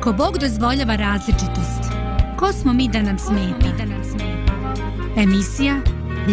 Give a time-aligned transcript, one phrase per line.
[0.00, 1.92] Ako Bog dozvoljava različitost,
[2.38, 3.84] ko smo mi da nam smeta?
[5.16, 5.80] Emisija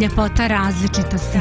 [0.02, 1.38] Ljepota različitosti.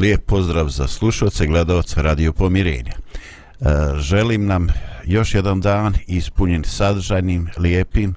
[0.00, 2.92] Lijep pozdrav za slušalce, gledalce Radio Pomirenja.
[2.92, 3.66] E,
[3.98, 4.66] želim nam
[5.04, 8.14] još jedan dan ispunjen sadržajnim, lijepim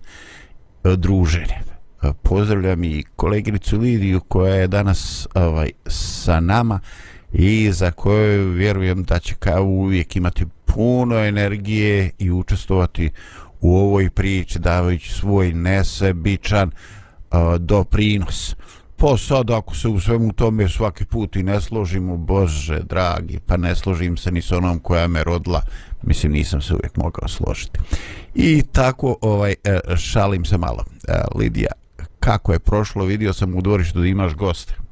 [0.84, 1.64] e, druženjem.
[2.04, 6.80] E, pozdravljam i koleginicu Lidiju koja je danas ovaj, sa nama
[7.34, 13.12] i za koju vjerujem da će kao uvijek imati puno energije i učestovati
[13.62, 18.56] u ovoj priči davajući svoj nesebičan uh, doprinos.
[18.96, 23.58] Po sad ako se u svemu tome svaki put i ne složimo, Bože dragi, pa
[23.58, 25.62] ne složim se ni s onom koja me rodila,
[26.04, 27.80] mislim nisam se uvijek mogao složiti.
[28.36, 30.84] I tako ovaj e, šalim se malo.
[31.08, 31.72] E, Lidija,
[32.20, 34.83] kako je prošlo, vidio sam u dvorištu da imaš goste.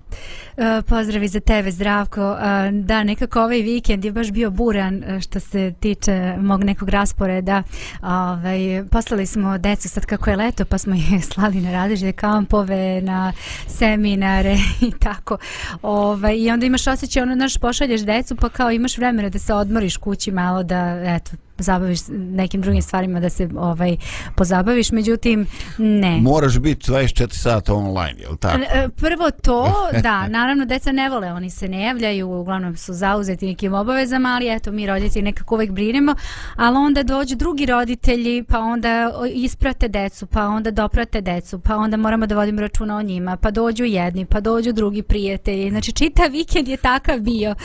[0.57, 2.21] E, pozdravi za tebe, Zdravko.
[2.21, 6.89] E, da, nekako ovaj vikend je baš bio buran e, što se tiče mog nekog
[6.89, 7.63] rasporeda.
[8.01, 13.01] Ovaj, poslali smo decu sad kako je leto, pa smo je slali na različite kampove,
[13.01, 13.33] na
[13.67, 15.37] seminare i tako.
[15.81, 19.53] Ovaj, I onda imaš osjećaj, ono, naš pošalješ decu, pa kao imaš vremena da se
[19.53, 23.97] odmoriš kući malo, da, eto, zabaviš nekim drugim stvarima da se ovaj
[24.35, 25.45] pozabaviš, međutim
[25.77, 26.21] ne.
[26.21, 28.63] Moraš biti 24 sata online, je li tako?
[28.73, 29.73] E, prvo to,
[30.03, 34.55] da, naravno deca ne vole, oni se ne javljaju, uglavnom su zauzeti nekim obavezama, ali
[34.55, 36.15] eto mi roditelji nekako uvek brinemo,
[36.55, 41.97] ali onda dođu drugi roditelji, pa onda isprate decu, pa onda doprate decu, pa onda
[41.97, 45.69] moramo da vodimo računa o njima, pa dođu jedni, pa dođu drugi prijatelji.
[45.69, 47.55] Znači čita vikend je takav bio.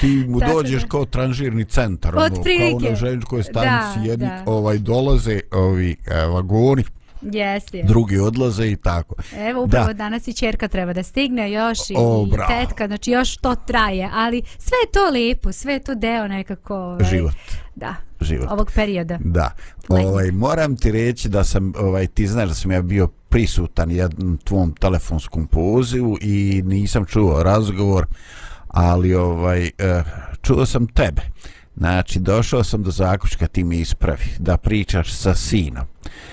[0.00, 2.42] Ti mu dođeš kao tranžirni centar, ono,
[2.80, 4.42] na željezničkoj stanici jedni da.
[4.46, 6.84] ovaj dolaze ovi e, vagoni
[7.22, 7.78] Jeste.
[7.78, 7.86] Yes.
[7.86, 9.14] Drugi odlaze i tako.
[9.36, 9.92] Evo upravo da.
[9.92, 14.10] danas i ćerka treba da stigne još i, o, i tetka, znači još to traje,
[14.12, 17.34] ali sve je to lepo, sve je to deo nekako ovaj, život.
[17.74, 17.94] Da.
[18.20, 18.48] Život.
[18.50, 19.18] Ovog perioda.
[19.24, 19.54] Da.
[19.88, 24.38] Ovaj moram ti reći da sam ovaj ti znaš da sam ja bio prisutan jednom
[24.44, 28.06] tvom telefonskom pozivu i nisam čuo razgovor,
[28.68, 30.02] ali ovaj eh,
[30.42, 31.22] čuo sam tebe.
[31.80, 35.84] Znači, došao sam do zakučka, ti mi ispravi, da pričaš sa sinom.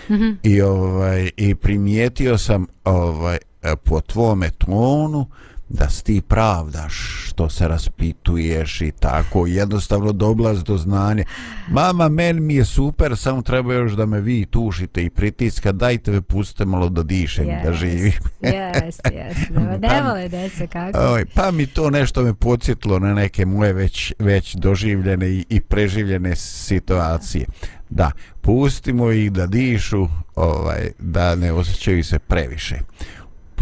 [0.10, 0.36] Mm -hmm.
[0.44, 3.38] I, ovaj, I primijetio sam ovaj,
[3.84, 5.26] po tvome tonu,
[5.70, 6.94] da si ti pravdaš
[7.28, 11.24] što se raspituješ i tako jednostavno doblaz do znanja.
[11.68, 16.12] Mama meni mi je super samo treba još da me vi tušite i pritiska dajte
[16.12, 18.14] me pustite malo da dišem yes, da živim.
[18.42, 19.38] jes, jes
[19.82, 21.00] ne pa vole dece kako?
[21.14, 25.62] Oj, pa mi to nešto me podsjetlo na neke moje već, već doživljene i, i
[25.62, 27.46] preživljene situacije.
[27.90, 28.12] Da,
[28.42, 32.80] pustimo ih da dišu ovaj, da ne osjećaju se previše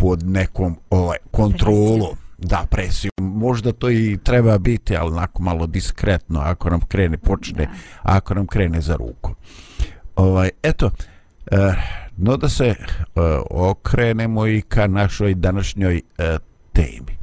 [0.01, 2.17] pod nekom ovaj kontrolom.
[2.37, 7.65] Da presiju možda to i treba biti ali onako malo diskretno ako nam krene počne
[7.65, 7.71] da.
[8.01, 9.31] ako nam krene za ruku.
[10.15, 10.91] Ovaj eto
[11.45, 11.73] eh,
[12.17, 12.75] no da se eh,
[13.49, 16.37] okrenemo i ka našoj današnjoj eh,
[16.73, 17.17] temi.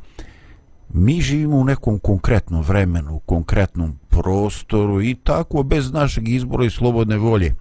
[0.89, 7.17] Mi živimo u nekom konkretnom vremenu, konkretnom prostoru i tako bez našeg izbora i slobodne
[7.17, 7.55] volje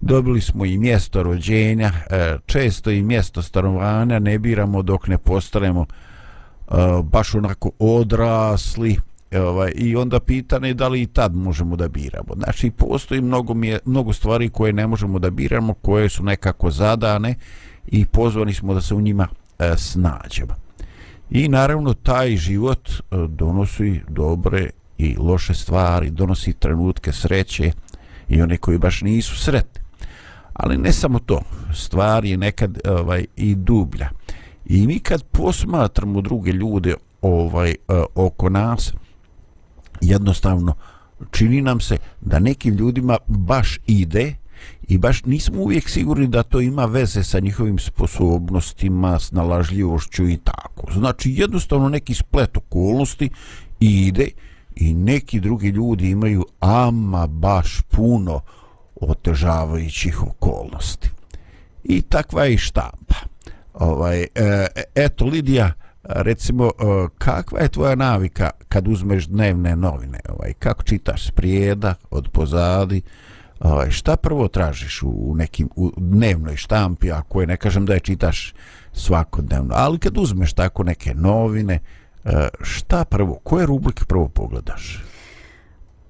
[0.00, 5.86] dobili smo i mjesto rođenja, e, često i mjesto stanovanja ne biramo dok ne postanemo
[5.86, 8.96] e, baš onako odrasli
[9.30, 12.34] e, ovaj, i onda pitanje da li i tad možemo da biramo.
[12.36, 13.54] Znači, postoji mnogo,
[13.84, 17.34] mnogo stvari koje ne možemo da biramo, koje su nekako zadane
[17.86, 20.54] i pozvani smo da se u njima e, snađemo.
[21.30, 22.90] I naravno, taj život
[23.28, 27.72] donosi dobre i loše stvari, donosi trenutke sreće
[28.28, 29.87] i one koji baš nisu sretni
[30.58, 31.40] ali ne samo to
[31.74, 34.10] stvar je nekad ovaj i dublja
[34.66, 37.76] i mi kad posmatramo druge ljude ovaj e,
[38.14, 38.92] oko nas
[40.00, 40.74] jednostavno
[41.30, 44.34] čini nam se da nekim ljudima baš ide
[44.88, 50.92] i baš nismo uvijek sigurni da to ima veze sa njihovim sposobnostima, snalažljivošću i tako.
[50.92, 53.30] Znači jednostavno neki splet okolnosti
[53.80, 54.28] ide
[54.76, 58.57] i neki drugi ljudi imaju ama baš puno uh,
[59.00, 61.10] otežavajućih okolnosti.
[61.84, 63.14] I takva je i štampa.
[63.74, 65.72] Ovaj, e, eto, Lidija,
[66.02, 66.70] recimo, e,
[67.18, 70.20] kakva je tvoja navika kad uzmeš dnevne novine?
[70.28, 73.02] Ovaj, kako čitaš sprijeda od pozadi?
[73.60, 78.00] Ovaj, šta prvo tražiš u nekim u dnevnoj štampi, ako je, ne kažem da je
[78.00, 78.54] čitaš
[78.92, 81.78] svakodnevno, ali kad uzmeš tako neke novine,
[82.24, 85.04] e, šta prvo, koje rubrike prvo pogledaš?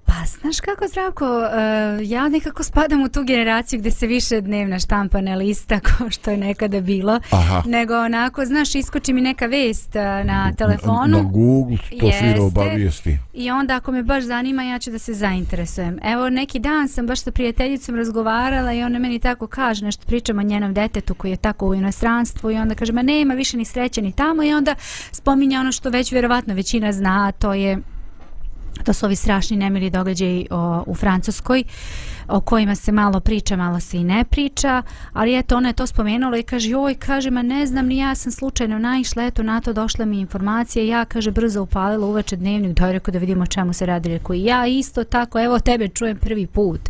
[0.09, 4.79] Pa znaš kako, Zdravko, uh, ja nekako spadam u tu generaciju gde se više dnevna
[4.79, 7.63] štampa ne lista kao što je nekada bilo, Aha.
[7.67, 11.17] nego onako, znaš, iskoči mi neka vest uh, na telefonu.
[11.17, 12.33] Na Google to Jeste.
[12.35, 13.19] fino obavijesti.
[13.35, 15.99] I onda ako me baš zanima, ja ću da se zainteresujem.
[16.05, 20.39] Evo, neki dan sam baš sa prijateljicom razgovarala i ona meni tako kaže, nešto pričam
[20.39, 23.65] o njenom detetu koji je tako u inostranstvu i onda kaže, ma nema više ni
[23.65, 24.75] sreće ni tamo i onda
[25.13, 27.79] spominja ono što već vjerovatno većina zna, to je
[28.85, 31.65] to su ovi strašni nemili događaji o, u Francuskoj
[32.29, 34.83] o kojima se malo priča, malo se i ne priča,
[35.13, 38.15] ali eto ona je to spomenula i kaže, joj, kaže, ma ne znam, ni ja
[38.15, 42.73] sam slučajno naišla, eto na to došla mi informacija, ja, kaže, brzo upalila uveče dnevnik,
[42.73, 46.17] daj rekao da vidimo o čemu se radi, rekao, ja isto tako, evo tebe čujem
[46.17, 46.81] prvi put.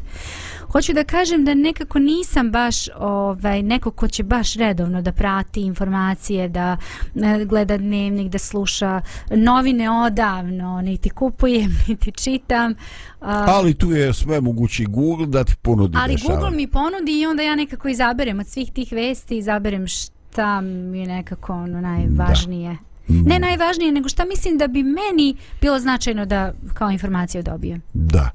[0.73, 5.61] Hoću da kažem da nekako nisam baš ovaj neko ko će baš redovno da prati
[5.61, 6.76] informacije, da
[7.15, 9.00] e, gleda dnevnik, da sluša
[9.31, 12.75] novine odavno, niti kupujem, niti čitam.
[13.20, 16.41] A, Ali tu je sve mogući Google da ti ponudi ali dešavanje.
[16.41, 21.00] Google mi ponudi i onda ja nekako izaberem od svih tih vesti, izaberem šta mi
[21.00, 22.88] je nekako ono najvažnije.
[23.08, 27.82] Ne najvažnije, nego šta mislim da bi meni bilo značajno da kao informaciju dobijem.
[27.94, 28.31] Da,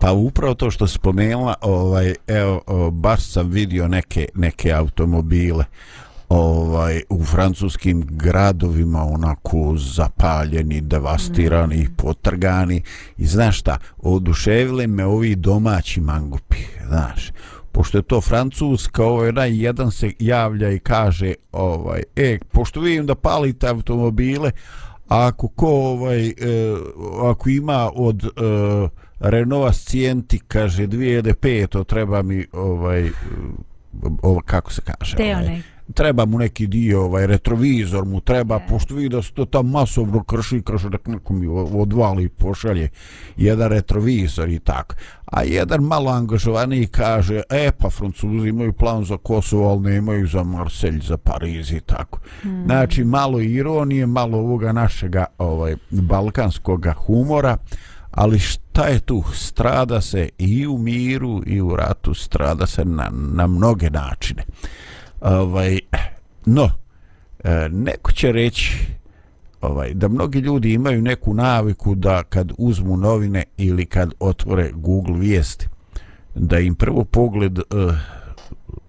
[0.00, 5.64] pa upravo to što spomenula, ovaj, evo, baš sam vidio neke, neke automobile
[6.30, 11.94] ovaj u francuskim gradovima onako zapaljeni, devastirani, mm.
[11.96, 12.82] potrgani
[13.16, 16.56] i znaš šta, oduševile me ovi domaći mangupi,
[16.88, 17.30] znaš,
[17.72, 23.06] pošto je to francuska, ovaj onaj jedan se javlja i kaže, ovaj, e, pošto vidim
[23.06, 24.50] da palite automobile,
[25.10, 26.32] ako ko ovaj e,
[27.22, 28.28] ako ima od e,
[29.20, 33.08] Renova Scienti kaže 2005 to treba mi ovaj
[34.22, 35.62] ovo kako se kaže Te ovaj, onaj.
[35.94, 38.66] treba mu neki dio ovaj retrovizor mu treba E.
[38.68, 41.46] pošto vidi da se to tam masovno krši krši da neko mi
[41.80, 42.88] odvali i pošalje
[43.36, 44.94] jedan retrovizor i tako
[45.30, 50.42] a jedan malo angažovaniji kaže e pa francuzi imaju plan za Kosovo ali nemaju za
[50.42, 52.18] Marselj za Pariz i tako.
[52.42, 52.64] Hmm.
[52.64, 57.56] znači malo ironije malo ovoga našega ovaj balkanskog humora
[58.10, 59.22] ali šta je tu?
[59.34, 64.42] Strada se i u miru i u ratu strada se na, na mnoge načine.
[65.20, 65.78] Ovaj
[66.46, 66.70] no
[67.44, 68.78] e, neko će reći
[69.60, 75.18] ovaj da mnogi ljudi imaju neku naviku da kad uzmu novine ili kad otvore Google
[75.18, 75.68] vijesti
[76.34, 77.62] da im prvo pogled e,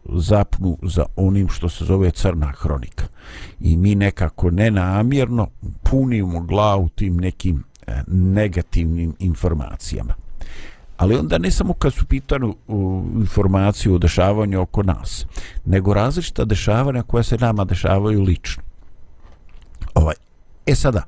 [0.05, 3.05] zapnu za onim što se zove crna hronika
[3.59, 5.47] i mi nekako nenamjerno
[5.83, 10.13] punimo glavu tim nekim eh, negativnim informacijama
[11.01, 15.25] ali onda ne samo kad su pitanu uh, informaciju o dešavanju oko nas,
[15.65, 18.63] nego različita dešavanja koja se nama dešavaju lično.
[19.93, 20.15] Ovaj,
[20.65, 21.03] e sada,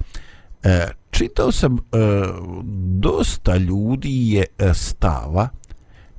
[0.64, 1.80] e, čitao sam e,
[3.00, 5.50] dosta ljudi je e, stava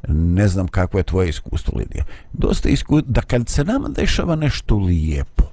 [0.08, 4.76] ne znam kako je tvoje iskustvo Lidija dosta iskustvo da kad se nama dešava nešto
[4.76, 5.44] lijepo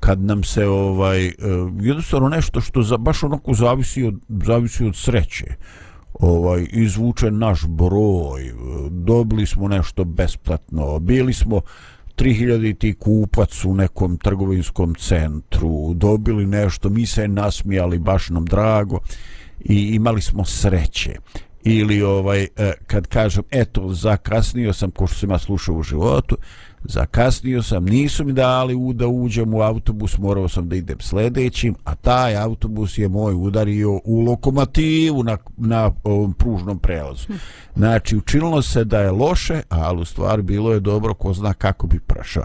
[0.00, 1.32] kad nam se ovaj e,
[1.80, 5.54] jednostavno nešto što za, baš onako zavisi od, zavisi od sreće
[6.14, 8.52] ovaj izvuče naš broj e,
[8.90, 11.60] dobili smo nešto besplatno bili smo
[12.16, 19.00] 3000 ti kupac u nekom trgovinskom centru dobili nešto mi se nasmijali baš nam drago
[19.60, 21.16] i imali smo sreće
[21.64, 26.36] ili ovaj e, kad kažem eto zakasnio sam ko što sam ja slušao u životu
[26.84, 31.74] zakasnio sam, nisu mi dali u da uđem u autobus, morao sam da idem sljedećim
[31.84, 37.26] a taj autobus je moj udario u lokomotivu na, na ovom pružnom prelazu.
[37.76, 41.86] Znači, učinilo se da je loše, ali u stvari bilo je dobro, ko zna kako
[41.86, 42.44] bi prošao.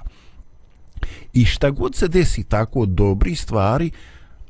[1.33, 3.91] I šta god se desi tako dobri stvari,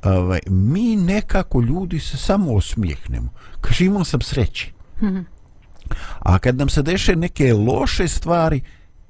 [0.02, 3.28] ovaj, mi nekako ljudi se samo osmijehnemo.
[3.60, 4.72] Kaže, imao sam sreće.
[6.18, 8.60] A kad nam se deše neke loše stvari,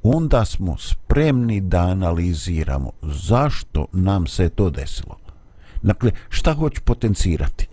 [0.03, 5.19] onda smo spremni da analiziramo zašto nam se to desilo.
[5.83, 7.69] Dakle, šta hoću potencirati?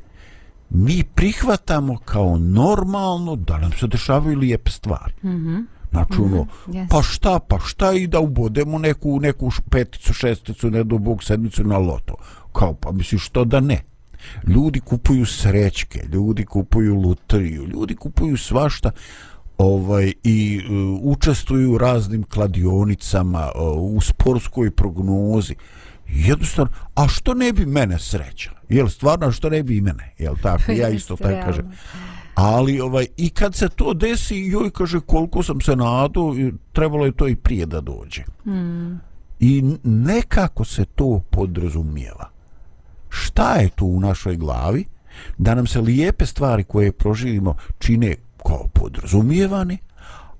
[0.69, 5.13] Mi prihvatamo kao normalno da nam se dešavaju lijepe stvari.
[5.23, 5.65] Mm -hmm.
[5.91, 6.87] Znači, ono, yes.
[6.89, 11.63] pa šta, pa šta i da ubodemo neku, neku peticu, šesticu, ne do bog, sedmicu
[11.63, 12.15] na loto.
[12.57, 13.83] Kao, pa misliš, što da ne?
[14.47, 18.91] Ljudi kupuju srećke, ljudi kupuju lutriju, ljudi kupuju svašta
[19.57, 25.55] ovaj i uh, učestvuju u raznim kladionicama uh, u sportskoj prognozi.
[26.07, 30.13] Jednostavno a što ne bi mene sreća jel stvarno što ne bi i mene?
[30.17, 30.71] Jel tako?
[30.71, 31.71] Ja isto tako kažem.
[32.35, 36.35] Ali ovaj i kad se to desi joj kaže koliko sam se nadao
[36.73, 38.23] trebalo je to i prije da dođe.
[38.45, 38.99] Mm.
[39.39, 42.36] i nekako se to podrazumijeva
[43.09, 44.85] šta je tu u našoj glavi
[45.37, 48.15] da nam se lijepe stvari koje proživimo čine
[48.47, 49.77] kao podrazumijevani,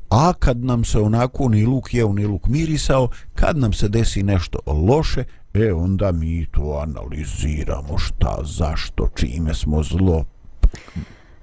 [0.09, 4.23] a kad nam se onako ni luk jeo, ni luk mirisao, kad nam se desi
[4.23, 10.25] nešto loše, e onda mi to analiziramo šta, zašto, čime smo zlo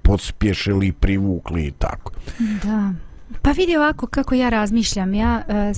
[0.02, 2.12] pospješili, privukli i tako.
[2.62, 2.92] Da.
[3.42, 5.14] Pa vidi ovako kako ja razmišljam.
[5.14, 5.72] Ja e,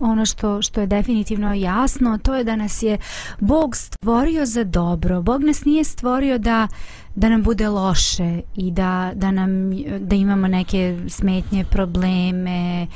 [0.00, 2.98] ono što što je definitivno jasno, to je da nas je
[3.40, 5.22] Bog stvorio za dobro.
[5.22, 6.68] Bog nas nije stvorio da
[7.14, 12.86] da nam bude loše i da, da nam da imamo neke smetnje, probleme,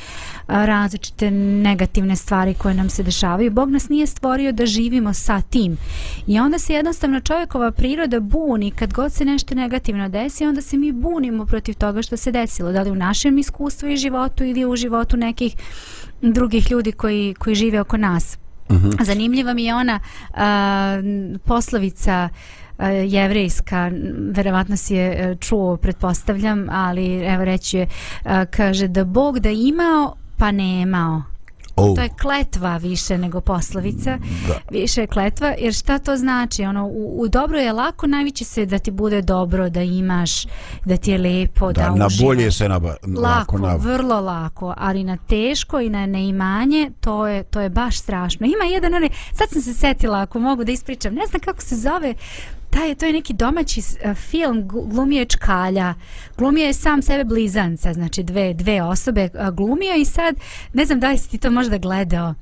[0.46, 3.50] različite negativne stvari koje nam se dešavaju.
[3.50, 5.76] Bog nas nije stvorio da živimo sa tim.
[6.26, 10.76] I onda se jednostavno čovjekova priroda buni kad god se nešto negativno desi, onda se
[10.76, 12.72] mi bunimo protiv toga što se desilo.
[12.72, 15.54] Da li u našem iskustvu i životu ili u životu nekih
[16.22, 18.38] drugih ljudi koji, koji žive oko nas.
[18.68, 18.88] Uh mhm.
[18.88, 19.04] -huh.
[19.04, 20.00] Zanimljiva mi je ona
[20.34, 20.98] a,
[21.44, 22.28] poslovica a,
[22.84, 23.90] jevrejska,
[24.30, 27.88] verovatno si je e, čuo, pretpostavljam, ali evo reći je,
[28.24, 31.22] a, kaže da Bog da imao pa nemao.
[31.76, 31.96] Oh.
[31.96, 34.18] To je kletva više nego poslovica.
[34.48, 34.54] Da.
[34.70, 36.62] Više je kletva, jer šta to znači?
[36.62, 40.46] Ono, u, u dobro je lako, najviće se da ti bude dobro, da imaš,
[40.84, 42.18] da ti je lepo, da, da uživaš.
[42.18, 43.76] Na bolje se na, lako, lako na...
[43.76, 48.46] vrlo lako, ali na teško i na neimanje, to je, to je baš strašno.
[48.46, 51.76] Ima jedan, onaj, sad sam se setila, ako mogu da ispričam, ne znam kako se
[51.76, 52.14] zove,
[52.70, 55.94] taj, to je neki domaći e, film, glumio je Čkalja,
[56.36, 60.36] glumio je sam sebe blizanca, znači dve, dve osobe e, glumio i sad,
[60.72, 62.34] ne znam da li si ti to možda gledao,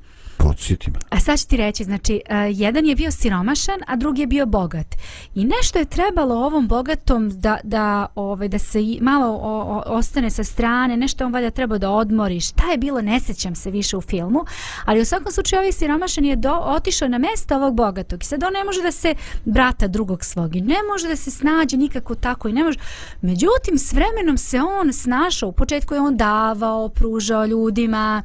[0.47, 0.99] Podsjeti me.
[1.09, 4.45] A sad ću ti reći, znači, e, jedan je bio siromašan, a drugi je bio
[4.45, 4.95] bogat.
[5.35, 10.29] I nešto je trebalo ovom bogatom da, da, ovaj, da se malo o, o, ostane
[10.29, 12.39] sa strane, nešto on valjda treba da odmori.
[12.39, 14.45] Šta je bilo, ne sećam se više u filmu,
[14.85, 18.23] ali u svakom slučaju ovaj siromašan je do, otišao na mesto ovog bogatog.
[18.23, 21.31] I sad on ne može da se brata drugog svog i ne može da se
[21.31, 22.79] snađe nikako tako i ne može.
[23.21, 25.49] Međutim, s vremenom se on snašao.
[25.49, 28.23] U početku je on davao, pružao ljudima,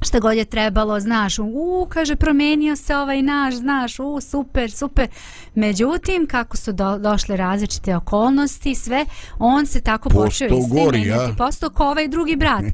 [0.00, 5.08] šta god je trebalo, znaš, u, kaže, promenio se ovaj naš, znaš, u, super, super.
[5.58, 9.04] Međutim, kako su do, došle različite okolnosti, sve,
[9.38, 12.64] on se tako počeo isti Postao ko ovaj drugi brat.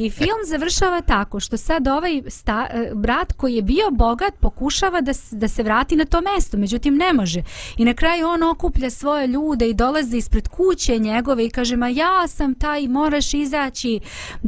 [0.00, 5.00] I film završava tako, što sad ovaj sta, eh, brat koji je bio bogat pokušava
[5.00, 7.42] da, da se vrati na to mesto, međutim ne može.
[7.76, 11.88] I na kraju on okuplja svoje ljude i dolazi ispred kuće njegove i kaže, ma
[11.88, 14.00] ja sam taj, moraš izaći,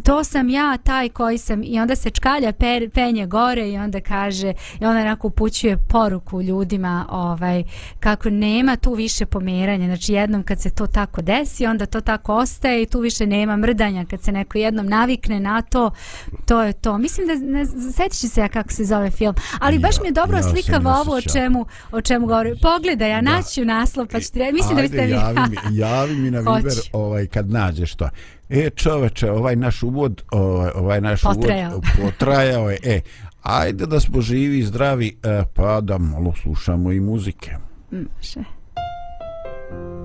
[0.04, 4.00] to sam ja, taj koji sam, i onda se škalja per, penje gore i onda
[4.00, 7.64] kaže i ona onako upućuje poruku ljudima ovaj
[8.00, 9.86] kako nema tu više pomeranja.
[9.86, 13.56] Znači jednom kad se to tako desi onda to tako ostaje i tu više nema
[13.56, 14.04] mrdanja.
[14.10, 15.90] Kad se neko jednom navikne na to
[16.46, 16.98] to je to.
[16.98, 19.34] Mislim da ne sećaš se ja kako se zove film.
[19.60, 22.54] Ali baš mi je dobro ja, slikava ovo o čemu o čemu govori.
[22.62, 24.52] Pogledaj ja naću naslov pa ću ti reći.
[24.52, 28.08] Mislim Ajde, da biste javi mi, javi mi na Viber ovaj kad nađeš to.
[28.48, 31.70] E čoveče, ovaj naš uvod, ovaj, ovaj naš potrajao.
[31.70, 32.78] uvod potrajao je.
[32.82, 33.00] E,
[33.42, 37.56] ajde da smo živi i zdravi, e, pa da malo slušamo i muzike.
[37.92, 38.40] Može.
[38.40, 40.01] Mm,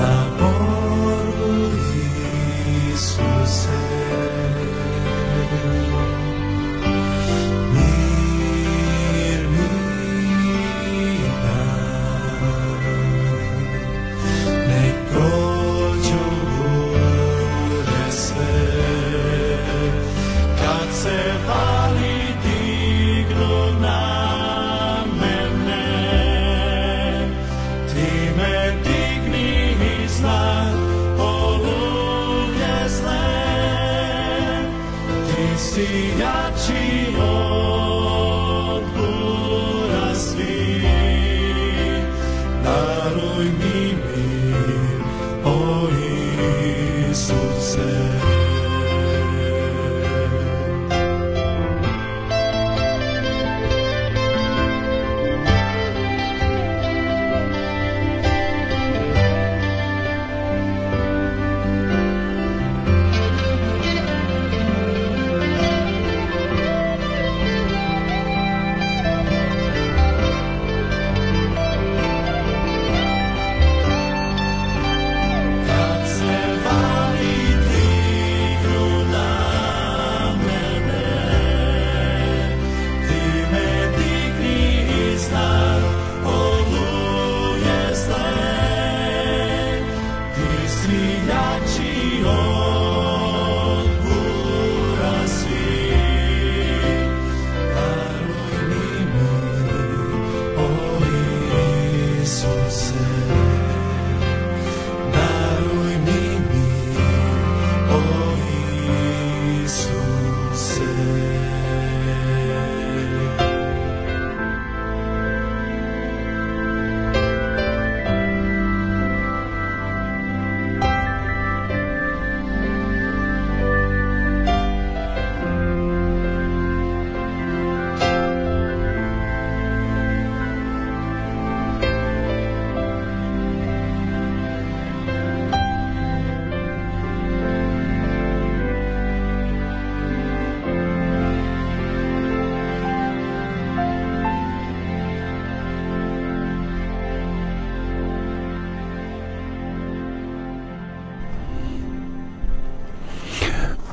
[0.00, 1.52] sabor do
[2.88, 3.29] risco.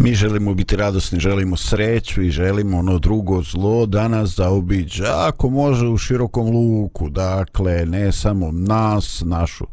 [0.07, 5.87] Mi želimo biti radosni, želimo sreću i želimo ono drugo zlo da obiđe, ako može
[5.87, 9.65] u širokom luku, dakle ne samo nas, našu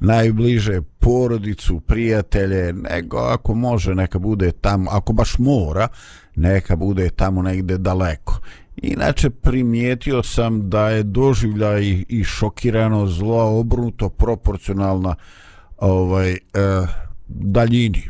[0.00, 5.88] najbliže porodicu, prijatelje, nego ako može neka bude tamo, ako baš mora,
[6.36, 8.40] neka bude tamo negde daleko.
[8.76, 15.14] Inače primijetio sam da je doživlja i, i šokirano zlo obrnuto proporcionalna
[15.78, 16.38] ovaj, eh,
[17.28, 18.02] daljini,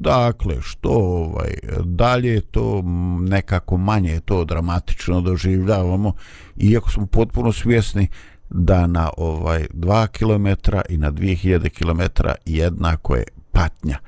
[0.00, 2.82] dakle što ovaj dalje to
[3.28, 6.12] nekako manje to dramatično doživljavamo
[6.56, 8.08] iako smo potpuno svjesni
[8.50, 13.98] da na ovaj 2 km i na 2000 km jednako je patnja.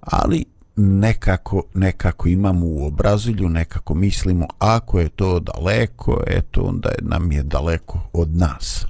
[0.00, 0.44] Ali
[0.76, 7.32] nekako nekako imamo u obrazilju nekako mislimo ako je to daleko eto onda je, nam
[7.32, 8.86] je daleko od nas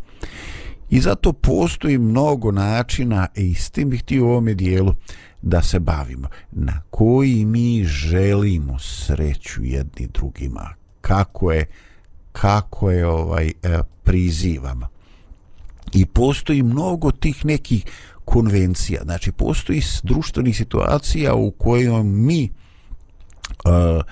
[0.93, 4.95] i zato postoji mnogo načina i s tim bih ti u ovome dijelu
[5.43, 6.29] da se bavimo.
[6.51, 10.75] Na koji mi želimo sreću jedni drugima?
[11.01, 11.67] Kako je
[12.33, 13.53] kako je ovaj e,
[14.03, 14.89] prizivamo?
[15.93, 17.85] I postoji mnogo tih nekih
[18.25, 19.03] konvencija.
[19.05, 22.51] Znači postoji društveni situacija u kojoj mi
[23.65, 24.03] uh,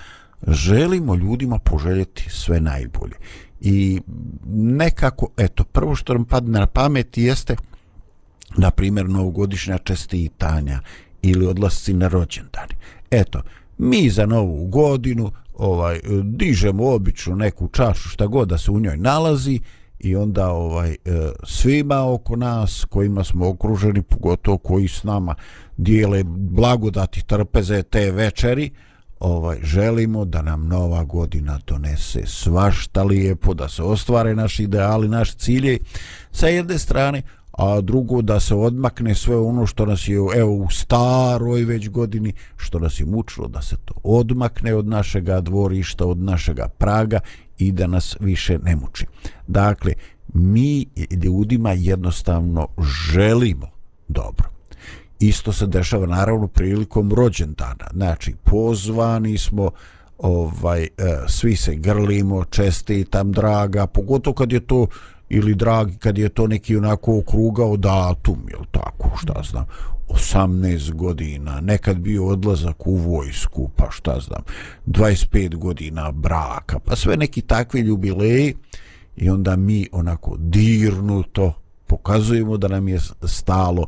[0.47, 3.15] želimo ljudima poželjeti sve najbolje
[3.61, 4.01] i
[4.53, 7.55] nekako eto prvo što nam padne na pamet jeste
[8.57, 10.79] na primjer novogodišnja čestitanja
[11.21, 12.73] ili odlasci na rođendani.
[13.11, 13.41] Eto,
[13.77, 18.97] mi za novu godinu ovaj dižemo običnu neku čašu šta god da se u njoj
[18.97, 19.59] nalazi
[19.99, 20.95] i onda ovaj e,
[21.43, 25.35] svima oko nas kojima smo okruženi pogotovo koji s nama
[25.77, 28.71] dijele blagodati trpeze te večeri
[29.21, 35.37] ovaj želimo da nam nova godina donese svašta lijepo da se ostvare naši ideali naši
[35.37, 35.79] ciljevi
[36.31, 40.69] sa jedne strane a drugo da se odmakne sve ono što nas je evo u
[40.69, 46.17] staroj već godini što nas je mučilo da se to odmakne od našega dvorišta od
[46.17, 47.19] našega praga
[47.57, 49.05] i da nas više ne muči.
[49.47, 49.93] Dakle
[50.33, 50.85] mi
[51.23, 52.67] ljudima jednostavno
[53.11, 53.67] želimo
[54.07, 54.60] dobro
[55.21, 57.87] isto se dešava naravno prilikom rođendana.
[57.93, 59.71] Znači pozvani smo
[60.17, 60.87] ovaj e,
[61.27, 64.87] svi se grlimo čestitam draga pogotovo kad je to
[65.29, 69.65] ili dragi kad je to neki onako okrugao datum, jel tako, šta znam,
[70.07, 74.41] 18 godina, nekad bio odlazak u vojsku, pa šta znam,
[74.87, 78.55] 25 godina braka, pa sve neki takvi ljubileji
[79.15, 81.53] i onda mi onako dirnuto
[81.87, 83.87] pokazujemo da nam je stalo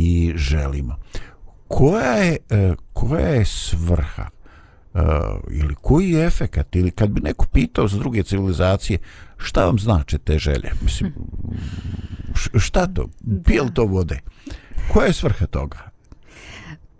[0.00, 0.96] i želimo.
[1.68, 4.28] Koja je, e, koja je svrha
[4.94, 5.00] uh,
[5.50, 8.98] ili koji je efekat ili kad bi neko pitao za druge civilizacije
[9.36, 11.12] šta vam znači te želje mislim
[12.58, 13.08] šta to?
[13.44, 14.18] Pije to vode?
[14.92, 15.90] Koja je svrha toga?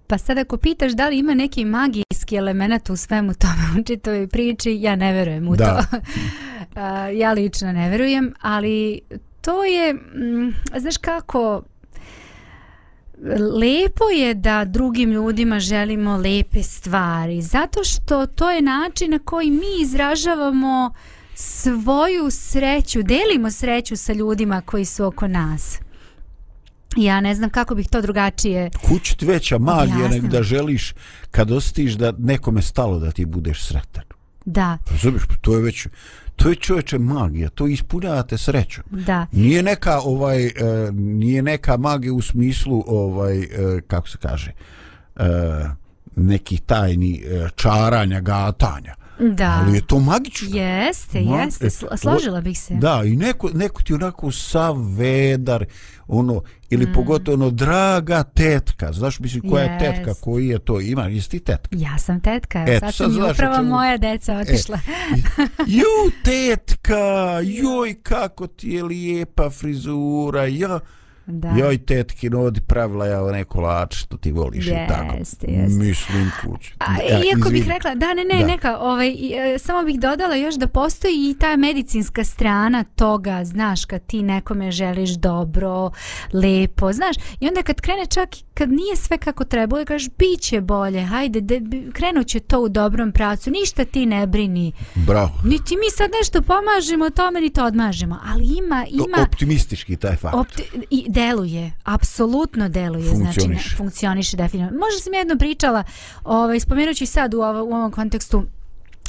[0.07, 4.29] Pa sad ako pitaš da li ima neki magijski element u svemu tome u čitavoj
[4.29, 5.83] priči, ja ne verujem u Da.
[5.91, 5.97] to.
[7.21, 9.01] Ja lično ne verujem, ali
[9.41, 11.63] to je, mm, znaš kako,
[13.61, 19.51] lepo je da drugim ljudima želimo lepe stvari, zato što to je način na koji
[19.51, 20.95] mi izražavamo
[21.35, 25.79] svoju sreću, delimo sreću sa ljudima koji su oko nas.
[26.97, 30.95] Ja ne znam kako bih to drugačije Kuć ti veća magija nego da želiš
[31.31, 34.05] kad osjetiš da nekome stalo da ti budeš sretan.
[34.45, 35.23] Da, Razumiješ?
[35.29, 35.87] Pa to je već
[36.43, 38.85] to je čovječe magija, to ispunjavate srećom.
[38.91, 39.27] da.
[39.33, 40.53] Nije neka ovaj e,
[40.93, 43.47] nije neka magija u smislu ovaj e,
[43.87, 44.53] kako se kaže
[45.17, 45.23] e,
[46.17, 48.95] nekih tajni e, čaranja, gatanja.
[49.21, 49.63] Da.
[49.63, 50.49] Ali je to magično.
[50.53, 52.75] Jeste, Ma- jeste, e, sl- složila bih se.
[52.75, 55.65] Da, i neko, neko ti onako sav vedar,
[56.09, 56.93] ono, ili mm.
[56.95, 61.41] pogotovo ono, draga tetka, znaš, mislim, koja je tetka, koji je to, ima, jesi ti
[61.41, 61.69] tetka?
[61.73, 64.79] Ja sam tetka, Eto, sad sad sam znaš upravo čemu- moja deca otišla.
[65.67, 66.97] Ju, tetka,
[67.45, 70.81] joj, kako ti je lijepa frizura, ja,
[71.31, 71.49] da.
[71.59, 75.17] joj, tetki, nodi pravila ja ne kolač, što ti voliš i tako.
[75.19, 75.47] Jeste.
[75.69, 76.71] Mislim kuć.
[76.79, 77.75] A, Ja, iako bih izvini.
[77.75, 78.47] rekla, da, ne, ne, Da.
[78.47, 79.09] neka, ovaj,
[79.55, 84.23] e, samo bih dodala još da postoji i ta medicinska strana toga, znaš, kad ti
[84.23, 85.91] nekome želiš dobro,
[86.33, 90.09] lepo, znaš, i onda kad krene čak, i kad nije sve kako treba, uvijek kažeš,
[90.19, 91.61] bit će bolje, hajde, de,
[91.93, 95.31] krenut će to u dobrom pravcu, ništa ti ne brini, Bravo.
[95.45, 99.23] niti mi sad nešto pomažemo tome, niti odmažemo, ali ima, ima...
[99.23, 100.35] Optimistički taj fakt.
[100.35, 103.71] Opti I deluje, apsolutno deluje, znači Funkcioniše.
[103.71, 104.79] ne, funkcioniše definitivno.
[104.79, 105.85] Možda sam jedno pričala,
[106.25, 108.43] ovaj, spomenući sad u, ovo, u ovom kontekstu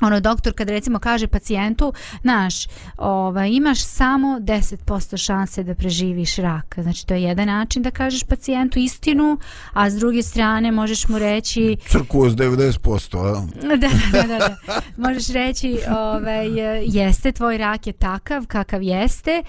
[0.01, 6.75] ono doktor kad recimo kaže pacijentu naš ovaj imaš samo 10% šanse da preživiš rak
[6.77, 9.37] znači to je jedan način da kažeš pacijentu istinu
[9.73, 13.45] a s druge strane možeš mu reći Crkvo s 90%, a?
[13.67, 14.81] da, da, da, da.
[14.97, 16.47] Možeš reći, ovaj,
[16.85, 19.43] jeste, tvoj rak je takav kakav jeste,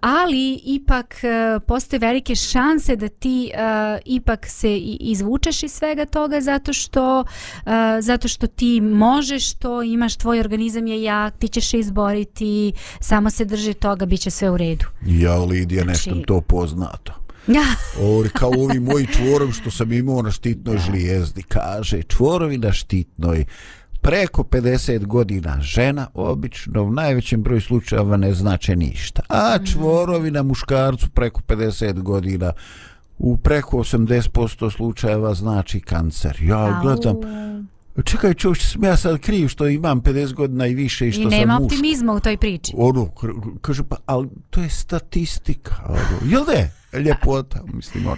[0.00, 6.40] ali ipak a, postoje velike šanse da ti a, ipak se izvučeš iz svega toga
[6.40, 7.24] zato što,
[7.64, 12.72] a, zato što ti možeš to, imaš, tvoj organizam je jak, ti ćeš se izboriti,
[13.00, 14.84] samo se drži toga, bit će sve u redu.
[15.06, 17.12] Ja, Lidija, Znači- nešto mi to poznato.
[17.46, 17.62] Ja,
[18.02, 21.42] Ovo kao ovi moji čvorovi što sam imao na štitnoj žlijezdi.
[21.42, 23.44] Kaže, čvorovi na štitnoj
[24.00, 29.22] preko 50 godina žena obično u najvećem broju slučajeva ne znače ništa.
[29.28, 32.52] A čvorovi na muškarcu preko 50 godina
[33.18, 36.38] u preko 80% slučajeva znači kancer.
[36.42, 37.16] Ja gledam,
[38.04, 41.30] čekaj sam ja sad kriv što imam 50 godina i više i što I sam
[41.30, 42.72] nema muško optimizma u toj priči.
[42.76, 43.10] ono,
[43.60, 46.70] kaže, pa, ali to je statistika, ono, jel ne?
[47.00, 48.16] Ljepota, mislim, ono.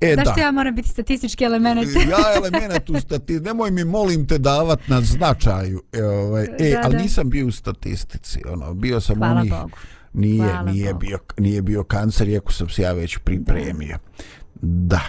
[0.00, 0.40] E, Zašto da.
[0.40, 1.80] ja moram biti statistički element?
[2.10, 6.80] ja element u statistici, nemoj mi molim te davat na značaju, e, ovaj, e, Da,
[6.84, 7.02] ali da.
[7.02, 9.76] nisam bio u statistici, ono, bio sam Hvala onih, Bogu.
[10.12, 10.98] nije, Hvala nije Bogu.
[11.06, 13.98] bio, nije bio kancer, iako sam se ja već pripremio.
[14.62, 15.00] Da.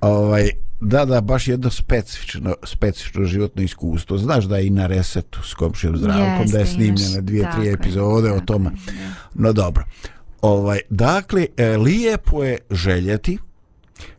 [0.00, 4.18] Ovaj, da, da, baš jedno specifično, specifično životno iskustvo.
[4.18, 7.00] Znaš da je i na resetu s komšijom zdravkom, da je imaš.
[7.20, 8.70] dvije, Tako tri epizode o tako tome.
[8.70, 9.14] je, da.
[9.34, 9.84] No dobro.
[10.42, 13.38] Ovaj, dakle, e, lijepo je željeti,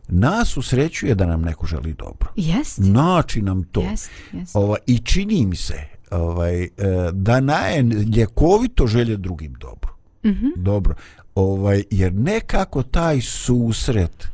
[0.08, 2.32] nas usrećuje da nam neko želi dobro.
[2.36, 3.80] Jest, Nači nam to.
[3.80, 4.56] jest, jest.
[4.56, 5.74] Ovaj, I čini mi se
[6.10, 6.68] ovaj, e,
[7.12, 7.82] da naje
[8.16, 9.94] ljekovito želje drugim dobro.
[10.26, 10.46] Mhm.
[10.56, 10.94] Dobro.
[11.34, 14.31] Ovaj, jer nekako taj susret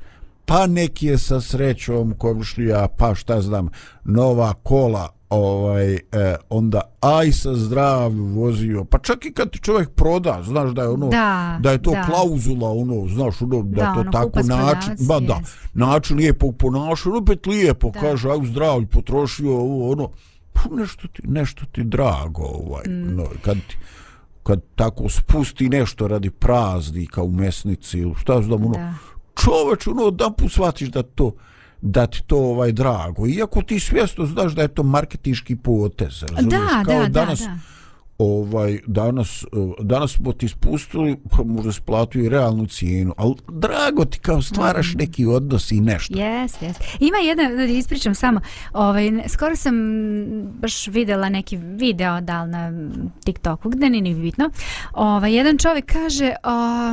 [0.48, 3.68] pa neki je sa srećom komšlija, pa šta znam,
[4.04, 6.00] nova kola, ovaj, e,
[6.50, 10.88] onda aj sa zdravlju vozio, pa čak i kad ti čovjek proda, znaš da je
[10.88, 12.02] ono, Da, da je to da.
[12.02, 15.40] klauzula, ono, znaš, ono, da, Da, to ono, tako način, ba da,
[15.74, 18.00] način lijepog ponašanja, opet lijepo, Da.
[18.00, 20.10] kaže, aj u zdravlju, potrošio ovo, ono,
[20.52, 23.16] pa nešto ti, nešto ti drago, ovaj, Mm.
[23.16, 23.76] no, kad ti,
[24.42, 28.94] kad tako spusti nešto radi praznika u mesnici ili šta znam, ono, Da.
[29.44, 31.32] Čoveč, ono, da put shvatiš da to,
[31.80, 33.26] da ti to ovaj drago.
[33.26, 36.60] Iako ti svjesno znaš da je to marketinški potez, razumiješ?
[36.60, 37.58] Da, Kao da, danas, da, da.
[38.18, 39.46] ovaj danas eh,
[39.80, 44.94] danas smo ti spustili pa možda platio i realnu cijenu ali drago ti kao stvaraš
[44.94, 44.98] Mm.
[44.98, 46.76] neki odnos i nešto Jes, jes.
[47.00, 48.40] Ima jedna, da ispričam samo,
[48.72, 49.74] ovaj, skoro sam
[50.60, 52.72] baš videla neki video da li na
[53.24, 54.50] TikToku, gde nije ni bitno.
[54.92, 56.34] Ovaj, jedan čovjek kaže,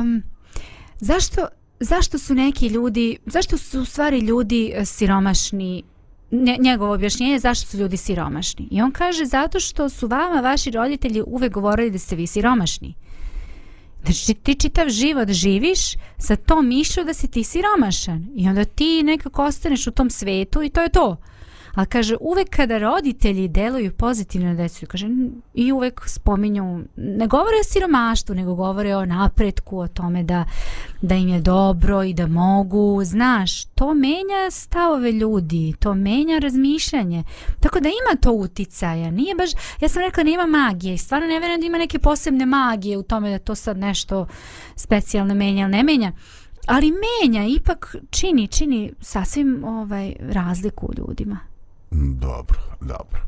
[0.00, 0.22] um,
[1.00, 1.46] zašto,
[1.80, 5.82] zašto su neki ljudi, zašto su u stvari ljudi e, siromašni
[6.60, 8.68] njegovo objašnjenje je zašto su ljudi siromašni.
[8.70, 12.94] I on kaže zato što su vama vaši roditelji uvek govorili da ste vi siromašni.
[14.04, 15.80] Znači ti čitav život živiš
[16.18, 20.62] sa tom mišlju da si ti siromašan i onda ti nekako ostaneš u tom svetu
[20.62, 21.16] i to je to.
[21.76, 25.08] A kaže, uvek kada roditelji deluju pozitivno na decu, kaže,
[25.54, 30.44] i uvek spominju, ne govore o siromaštvu, nego govore o napretku, o tome da,
[31.02, 37.24] da im je dobro i da mogu, znaš, to menja stavove ljudi, to menja razmišljanje.
[37.60, 41.38] Tako da ima to uticaja, nije baš, ja sam rekla, nema magije i stvarno ne
[41.38, 44.26] vjerujem da ima neke posebne magije u tome da to sad nešto
[44.76, 46.12] specijalno menja ili ne menja.
[46.66, 51.55] Ali menja, ipak čini, čini sasvim ovaj razliku u ljudima.
[51.90, 53.20] Dobro, dobro.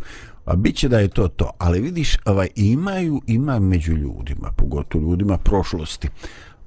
[0.44, 5.10] A bit će da je to to, ali vidiš, ovaj, imaju, ima među ljudima, pogotovo
[5.10, 6.08] ljudima prošlosti,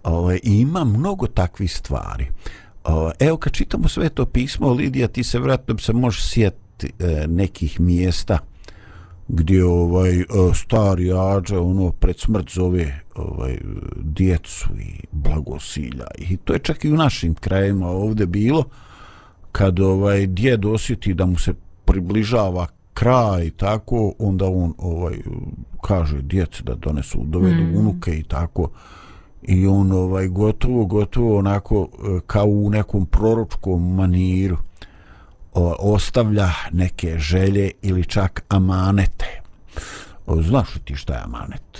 [0.03, 2.27] ovaj, ima mnogo takvih stvari.
[2.83, 7.27] Ovaj, evo, kad čitamo sve to pismo, Lidija, ti se vratno se možeš sjetiti eh,
[7.27, 8.39] nekih mjesta
[9.33, 13.57] gdje ovaj e, stari ađa ono pred smrt zove ovaj
[13.95, 18.63] djecu i blagosilja i to je čak i u našim krajevima ovdje bilo
[19.51, 21.53] kad ovaj djed osjeti da mu se
[21.91, 25.17] približava kraj tako onda on ovaj
[25.81, 27.77] kaže djeci da donesu dovedu mm.
[27.77, 28.69] unuke i tako
[29.41, 34.57] i on ovaj gotovo gotovo onako e, kao u nekom proročkom maniru
[35.53, 39.41] o, ostavlja neke želje ili čak amanete
[40.25, 41.79] o, znaš li ti šta je amanet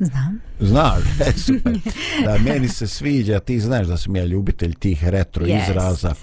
[0.00, 0.40] Znam.
[0.60, 1.78] Znaš, e, super.
[2.24, 5.62] Da, meni se sviđa, ti znaš da sam ja ljubitelj tih retro yes.
[5.62, 6.14] izraza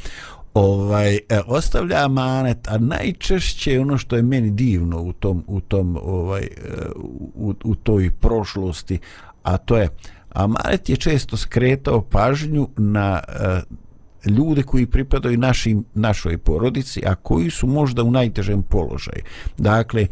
[0.55, 5.97] ovaj e, ostavlja amanet a najčešće ono što je meni divno u tom u tom
[6.03, 6.47] ovaj e,
[7.35, 8.99] u, u toj prošlosti
[9.43, 9.89] a to je
[10.29, 13.61] amanet je često skretao pažnju na e,
[14.29, 19.23] ljude koji pripadaju našim našoj porodici a koji su možda u najtežem položaju.
[19.57, 20.07] Dakle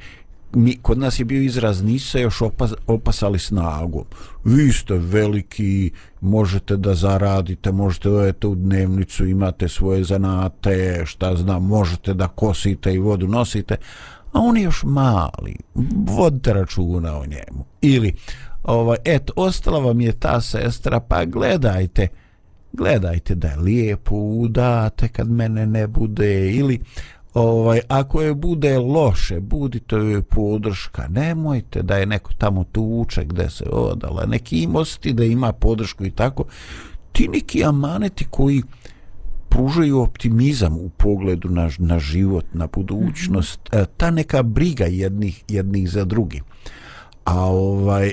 [0.55, 4.03] mi, kod nas je bio izraz nisu još opas, opasali snagom.
[4.43, 11.35] Vi ste veliki, možete da zaradite, možete da odete u dnevnicu, imate svoje zanate, šta
[11.35, 13.75] znam, možete da kosite i vodu nosite,
[14.31, 15.55] a on je još mali,
[16.07, 17.65] vodite računa o njemu.
[17.81, 18.13] Ili,
[18.63, 22.07] ovaj, eto, ostala vam je ta sestra, pa gledajte,
[22.73, 26.79] gledajte da je lijepo udate kad mene ne bude, ili,
[27.33, 33.49] ovaj, ako je bude loše, budite joj podrška, nemojte da je neko tamo tuče gde
[33.49, 36.43] se odala, neki imosti da ima podršku i tako,
[37.11, 38.63] ti neki amaneti koji
[39.49, 43.85] pružaju optimizam u pogledu na, na život, na budućnost, mm -hmm.
[43.97, 46.41] ta neka briga jednih, jednih za drugi.
[47.25, 48.11] A ovaj,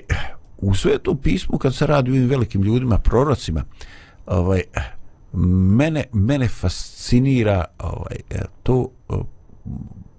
[0.58, 3.64] u svetom pismu, kad se radi ovim velikim ljudima, prorocima,
[4.26, 4.62] ovaj,
[5.32, 9.14] mene, mene fascinira ovaj, e, to e,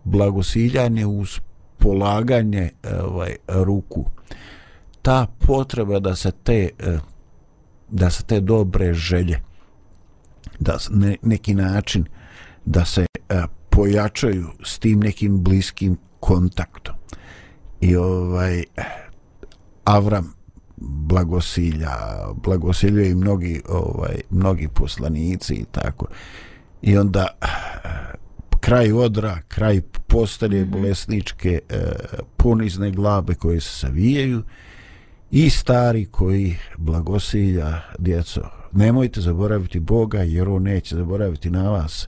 [0.03, 1.39] blagosiljanje uz
[1.77, 4.05] polaganje e, ovaj, ruku.
[5.01, 6.69] Ta potreba da se te
[7.89, 9.39] da se te dobre želje
[10.59, 12.05] da ne, neki način
[12.65, 13.05] da se
[13.69, 16.95] pojačaju s tim nekim bliskim kontaktom.
[17.81, 18.63] I ovaj
[19.83, 20.33] Avram
[20.81, 21.91] blagosilja,
[22.43, 26.05] blagosilja i mnogi, ovaj, mnogi poslanici i tako.
[26.81, 27.27] I onda
[28.59, 30.69] kraj odra, kraj postelje -hmm.
[30.69, 31.79] bolesničke, e,
[32.37, 34.43] ponizne glabe koje se savijaju
[35.31, 38.41] i stari koji blagosilja djeco.
[38.71, 42.07] Nemojte zaboraviti Boga jer on neće zaboraviti na vas.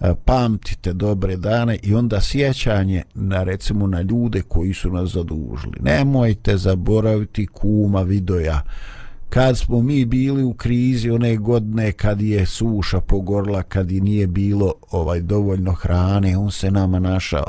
[0.00, 5.76] E, pamtite dobre dane i onda sjećanje na recimo na ljude koji su nas zadužili.
[5.80, 8.62] Nemojte zaboraviti kuma Vidoja.
[9.28, 14.26] Kad smo mi bili u krizi one godine kad je suša pogorla, kad i nije
[14.26, 17.46] bilo ovaj dovoljno hrane, on se nama našao.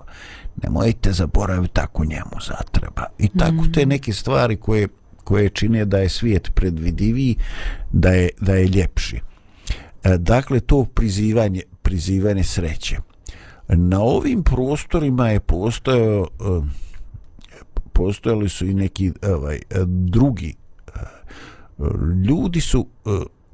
[0.63, 3.05] Nemojte zaboraviti tako njemu zatreba.
[3.17, 3.89] I tako te mm.
[3.89, 4.87] neke stvari koje
[5.29, 7.35] koje čine da je svijet predvidiviji,
[7.91, 9.19] da je, da je ljepši.
[10.03, 12.97] E, dakle, to prizivanje, prizivanje sreće.
[13.67, 16.61] Na ovim prostorima je postojao eh,
[17.93, 20.55] postojali su i neki ovaj eh, drugi
[20.87, 20.91] eh,
[22.27, 22.87] ljudi su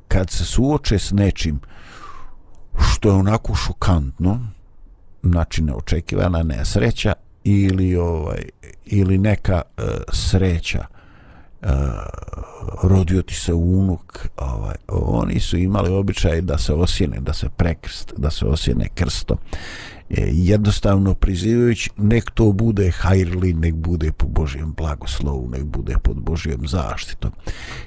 [0.08, 1.60] kad se suoče s nečim
[2.80, 4.48] što je onako šokantno
[5.24, 8.44] znači neočekivana nesreća ili ovaj
[8.86, 9.62] ili neka
[10.14, 10.86] sreća
[11.66, 11.72] uh,
[12.84, 18.14] rodio ti se unuk ovaj, oni su imali običaj da se osjene da se prekrst,
[18.18, 19.38] da se osjene krstom.
[20.10, 26.16] E, jednostavno prizivajući nek to bude hajrli nek bude po Božijem blagoslovu nek bude pod
[26.16, 27.32] Božijom zaštitom.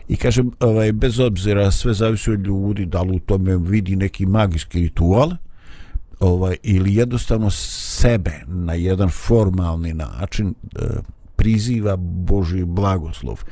[0.08, 4.26] I kažem ovaj, bez obzira sve zavisi od ljudi da li u tome vidi neki
[4.26, 5.30] magijski ritual
[6.20, 10.88] ovaj, ili jednostavno sebe na jedan formalni način uh,
[11.38, 13.44] priziva Boži blagoslov.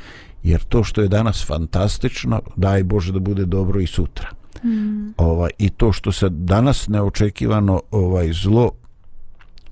[0.42, 4.29] Jer to što je danas fantastično daj Bože da bude dobro i sutra.
[4.64, 5.14] Mm.
[5.16, 8.70] ovaj, i to što se danas neočekivano ovaj zlo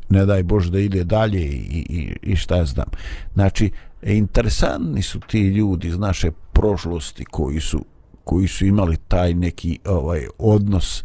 [0.08, 2.86] ne daj Bože da ide dalje i, i, i šta ja znam.
[3.34, 3.70] Znači
[4.02, 7.84] interesantni su ti ljudi iz naše prošlosti koji su
[8.24, 11.04] koji su imali taj neki ovaj odnos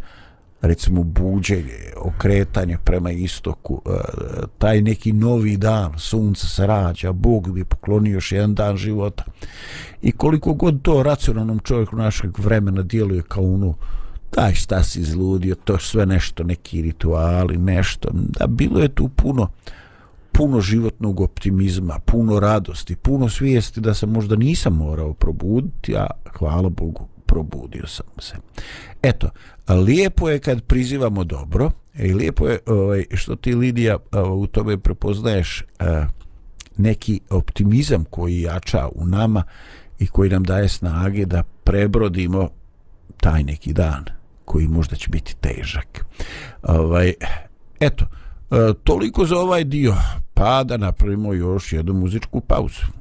[0.61, 3.89] recimo buđenje, okretanje prema istoku, e,
[4.57, 9.23] taj neki novi dan, sunce se rađa, Bog bi poklonio još jedan dan života.
[10.01, 13.73] I koliko god to racionalnom čovjeku našeg vremena djeluje kao ono,
[14.35, 19.47] daj šta si izludio, to sve nešto, neki rituali, nešto, da bilo je tu puno,
[20.31, 26.69] puno životnog optimizma, puno radosti, puno svijesti da se možda nisam morao probuditi, a hvala
[26.69, 28.35] Bogu, probudio sam se.
[29.01, 29.29] Eto,
[29.67, 33.97] lijepo je kad prizivamo dobro, i lijepo je ovaj, što ti Lidija
[34.35, 36.05] u tome prepoznaješ e,
[36.77, 39.43] neki optimizam koji jača u nama
[39.99, 42.49] i koji nam daje snage da prebrodimo
[43.17, 44.05] taj neki dan
[44.45, 46.05] koji možda će biti težak.
[46.63, 47.13] Ovaj,
[47.79, 48.05] eto,
[48.51, 49.95] e, toliko za ovaj dio,
[50.33, 52.98] pa da napravimo još jednu muzičku pauzu.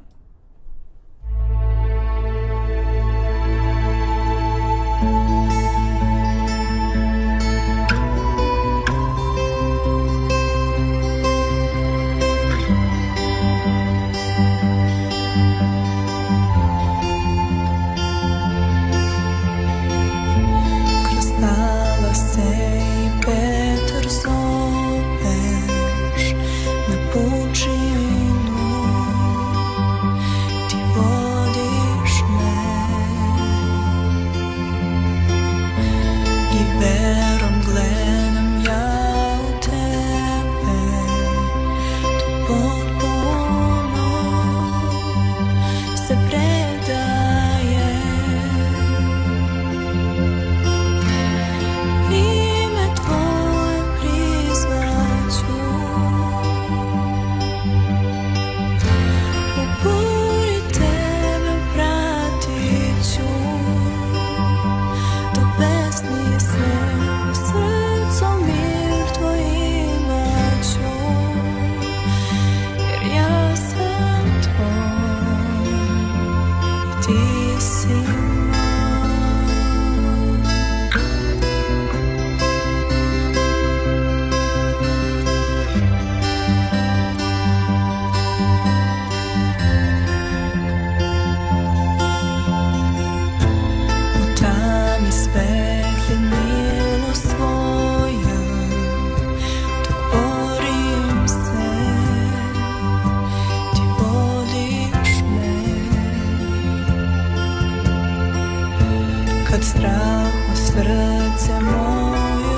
[109.50, 112.56] kad strah u srce moje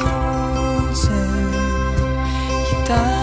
[0.79, 1.23] uđe
[2.73, 3.20] i tako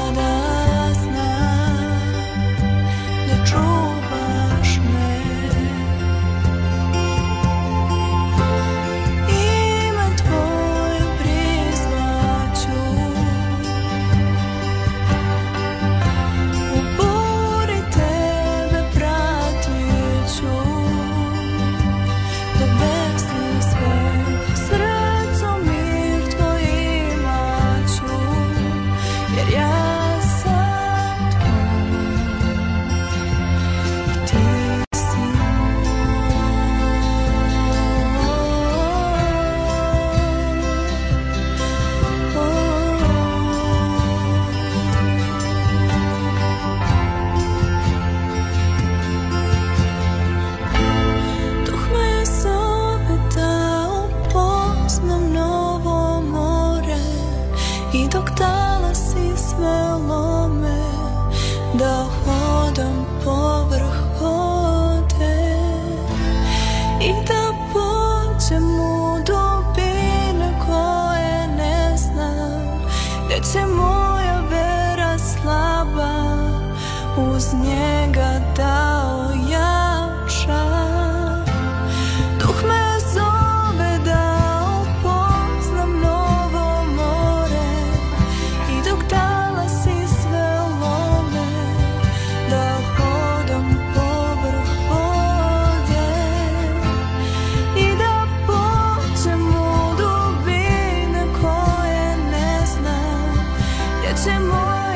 [104.18, 104.87] 沉默。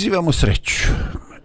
[0.00, 0.84] Prizivamo sreću.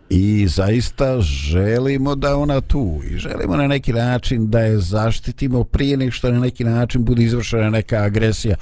[0.10, 5.98] I zaista želimo da ona tu i želimo na neki način da je zaštitimo prije
[5.98, 8.56] nego što na neki način bude izvršena neka agresija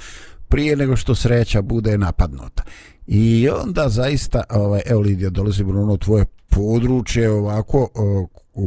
[0.48, 2.62] prije nego što sreća bude napadnuta.
[3.06, 7.88] I onda zaista ovaj, evo Lidija dolazimo na ono tvoje područje ovako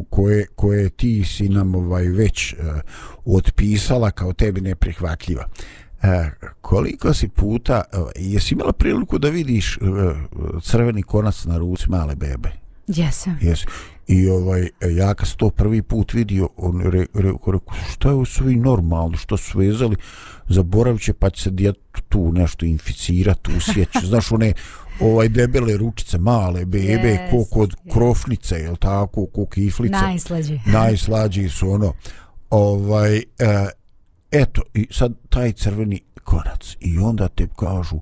[0.09, 2.59] koje, koje ti si nam ovaj već uh,
[3.37, 5.45] otpisala kao tebi neprihvatljiva.
[6.03, 6.29] E,
[6.61, 9.79] koliko si puta, e, jesi imala priliku da vidiš e,
[10.61, 12.51] crveni konac na ruci male bebe?
[12.87, 13.37] Jesam.
[13.41, 13.65] Jesi.
[14.07, 17.59] I ovaj, ja kad to prvi put vidio, on re, re, re,
[17.91, 19.95] što je ovo svi normalno, što su vezali,
[20.49, 21.75] zaboravit će pa će se djet
[22.09, 24.05] tu nešto inficirati, usjeći.
[24.09, 24.53] Znaš, one
[24.99, 27.93] ovaj debele ručice, male bebe, yes, ko kod yes.
[27.93, 29.91] krofnice, jel tako, ko kiflice.
[29.91, 30.59] Najslađi.
[30.65, 31.93] Najslađi su ono.
[32.49, 33.69] Ovaj, uh,
[34.31, 37.99] eto i sad taj crveni konac i onda te kažu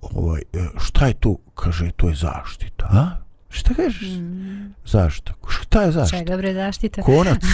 [0.00, 3.06] ovaj e, šta je to kaže to je zaštita a
[3.48, 4.74] šta kažeš mm.
[4.84, 7.42] zašto šta je zaštita čega bre zaštita konac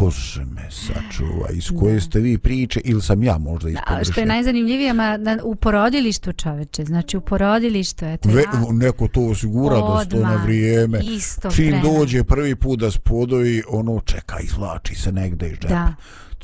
[0.00, 4.12] Bože me sačuva, iz koje ste vi priče ili sam ja možda ispogrešio?
[4.12, 8.50] Što je najzanimljivije, ma, na, u porodilištu čoveče, znači u porodilištu, eto Ve, ja.
[8.72, 11.00] Neko to osigura Odma, da sto na vrijeme.
[11.04, 11.82] Isto Čim vreme.
[11.82, 15.68] dođe prvi put da spodovi, ono čeka, izvlači se negde iz džepa.
[15.68, 15.94] Da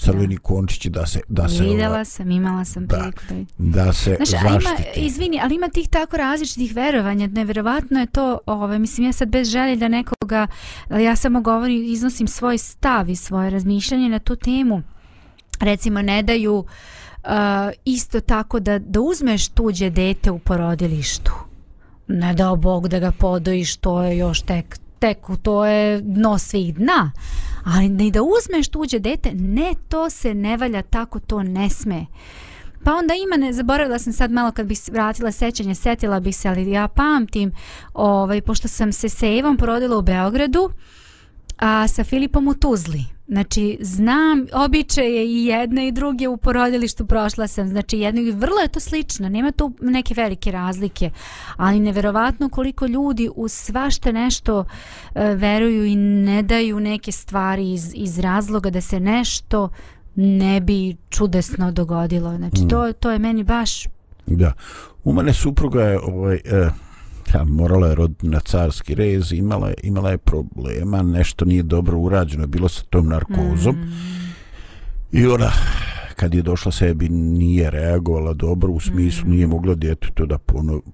[0.03, 3.23] crveni končići da se da se videla ova, sam imala sam da, priliku
[3.59, 8.07] da, da se Znaš, zaštiti ima, izvini ali ima tih tako različitih verovanja neverovatno je
[8.07, 10.47] to ovaj mislim ja sad bez želje da nekoga
[10.91, 14.83] ja samo govorim iznosim svoj stav i svoje razmišljanje na tu temu.
[15.61, 17.31] Recimo ne daju uh,
[17.85, 21.33] isto tako da da uzmeš tuđe dete u porodilištu.
[22.09, 26.75] Ne dao Bog da ga podojiš to je još tek teku, to je dno svih
[26.75, 27.13] dna.
[27.65, 32.07] Ali ne da uzmeš tuđe dete ne to se ne valja tako to ne sme.
[32.85, 36.49] Pa onda ima ne zaboravila sam sad malo kad bih vratila sećanje setila bih se
[36.49, 37.53] ali ja pamtim
[37.95, 40.71] ovaj pošto sam se sa Evom porodila u Beogradu
[41.59, 43.05] a sa Filipom u Tuzli.
[43.33, 47.69] Znači, znam običaje i jedne i druge u porodilištu prošla sam.
[47.69, 49.29] Znači, jedno i vrlo je to slično.
[49.29, 51.11] Nema tu neke velike razlike.
[51.57, 54.67] Ali neverovatno koliko ljudi u svašta nešto uh,
[55.37, 59.69] veruju i ne daju neke stvari iz, iz razloga da se nešto
[60.17, 62.37] ne bi čudesno dogodilo.
[62.37, 62.69] Znači, mm.
[62.69, 63.87] to, to je meni baš...
[64.27, 64.53] Da.
[65.05, 66.41] U mene supruga je ovaj...
[66.45, 66.75] Ja,
[67.45, 72.47] morala je roditi na carski rez, imala je, imala je problema, nešto nije dobro urađeno,
[72.47, 73.75] bilo sa tom narkozom.
[73.75, 74.13] Mm.
[75.13, 75.51] I ona,
[76.17, 79.31] kad je došla sebi, nije reagovala dobro, u smislu mm.
[79.31, 80.39] nije mogla djetetu da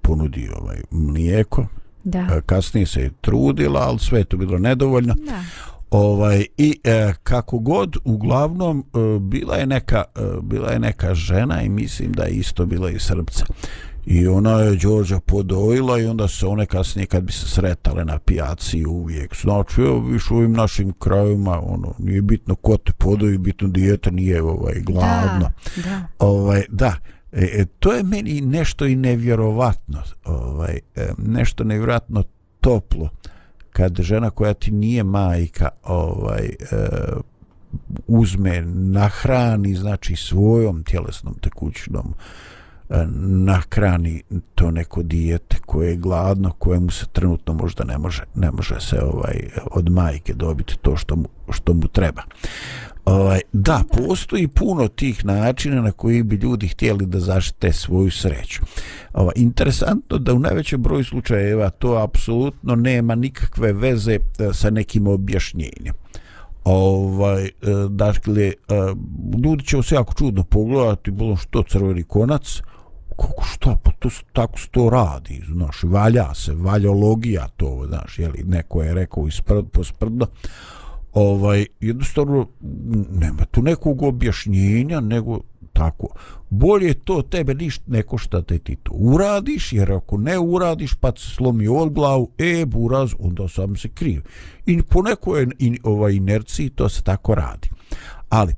[0.03, 1.67] ponudi ovaj mlijeko.
[2.05, 2.19] Da.
[2.19, 5.15] E, kasnije se je trudila, ali sve to bilo nedovoljno.
[5.15, 5.43] Da.
[5.91, 11.63] Ovaj i e, kako god uglavnom e, bila je neka e, bila je neka žena
[11.63, 13.45] i mislim da je isto bila i srpca.
[14.11, 18.19] I ona je Đorđa podojila i onda se one kasnije kad bi se sretale na
[18.19, 19.37] pijaci uvijek.
[19.43, 24.11] Znači, evo viš u ovim našim krajima, ono, nije bitno ko te podoji, bitno dijete
[24.11, 25.51] nije ovaj, gladno.
[25.77, 26.09] Da, da.
[26.19, 26.95] Ovaj, da.
[27.33, 32.25] E, e, to je meni nešto i nevjerovatno, ovaj, e, nešto nevjerovatno
[32.61, 33.09] toplo
[33.71, 36.55] kad žena koja ti nije majka ovaj, e,
[38.07, 42.15] uzme nahrani znači svojom tjelesnom tekućnom
[42.91, 44.23] E, nakrani
[44.55, 49.01] to neko dijete koje je gladno, kojemu se trenutno možda ne može, ne može se
[49.03, 52.23] ovaj od majke dobiti to što mu, što mu treba.
[53.05, 58.63] Ovaj, da, postoji puno tih načina na koji bi ljudi htjeli da zaštite svoju sreću.
[59.13, 64.19] Ovaj, interesantno da u najvećem broju slučajeva to apsolutno nema nikakve veze e,
[64.53, 65.95] sa nekim objašnjenjem.
[66.65, 67.51] Ovaj, e,
[67.91, 68.53] dakle,
[69.45, 72.63] ljudi će se jako čudno pogledati, bilo što crveni konac,
[73.19, 78.45] kako šta, pa to tako se to radi, znaš, valja se, valjologija to, znaš, jeli,
[78.47, 80.27] neko je rekao isprd, posprda,
[81.13, 82.49] ovaj, jednostavno,
[83.11, 85.41] nema tu nekog objašnjenja, nego
[85.73, 86.09] tako,
[86.51, 91.13] bolje to tebe ništa neko šta te ti to uradiš, jer ako ne uradiš, pa
[91.17, 94.23] se slomi od glavu, e, buraz, onda sam se kriv.
[94.67, 97.69] I po nekoj in, ovaj, inerciji to se tako radi.
[98.29, 98.55] Ali,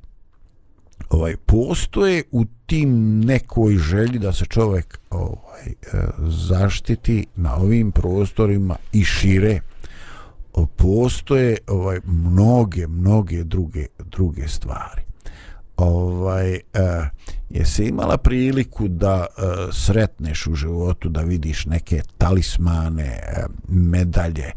[1.09, 5.75] ovaj postoje u tim nekoj želji da se čovjek ovaj e,
[6.29, 9.61] zaštiti na ovim prostorima i šire.
[10.77, 15.03] Postoje ovaj mnoge mnoge druge druge stvari.
[15.77, 16.61] Ovaj uh,
[17.51, 19.43] jesi imala priliku da e,
[19.73, 24.53] sretneš u životu da vidiš neke talismane uh, medalje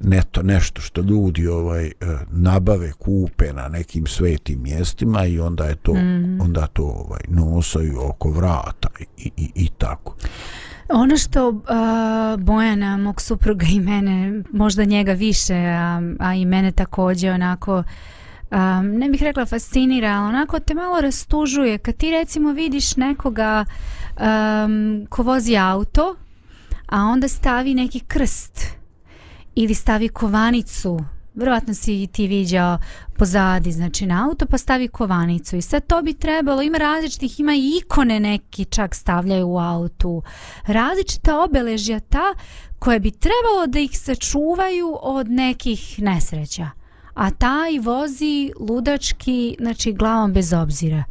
[0.00, 5.74] neto nešto što ljudi ovaj uh, nabave kupe na nekim svetim mjestima i onda je
[5.74, 6.40] to mm.
[6.40, 8.88] onda to ovaj nosaju oko vrata
[9.18, 10.16] i, i, i tako
[10.88, 11.56] Ono što uh,
[12.38, 17.82] Bojana, mog supruga i mene, možda njega više, a, a i mene također onako,
[18.50, 21.78] um, ne bih rekla fascinira, ali onako te malo rastužuje.
[21.78, 26.16] Kad ti recimo vidiš nekoga um, ko vozi auto,
[26.86, 28.83] a onda stavi neki krst
[29.54, 31.00] ili stavi kovanicu
[31.34, 32.78] Vjerovatno si ti viđao
[33.18, 35.56] pozadi, znači na auto, pa stavi kovanicu.
[35.56, 40.22] I sad to bi trebalo, ima različitih, ima i ikone neki čak stavljaju u autu.
[40.66, 42.34] Različita obeležja ta
[42.78, 46.70] koje bi trebalo da ih sačuvaju od nekih nesreća
[47.14, 51.04] a taj vozi ludački, znači glavom bez obzira.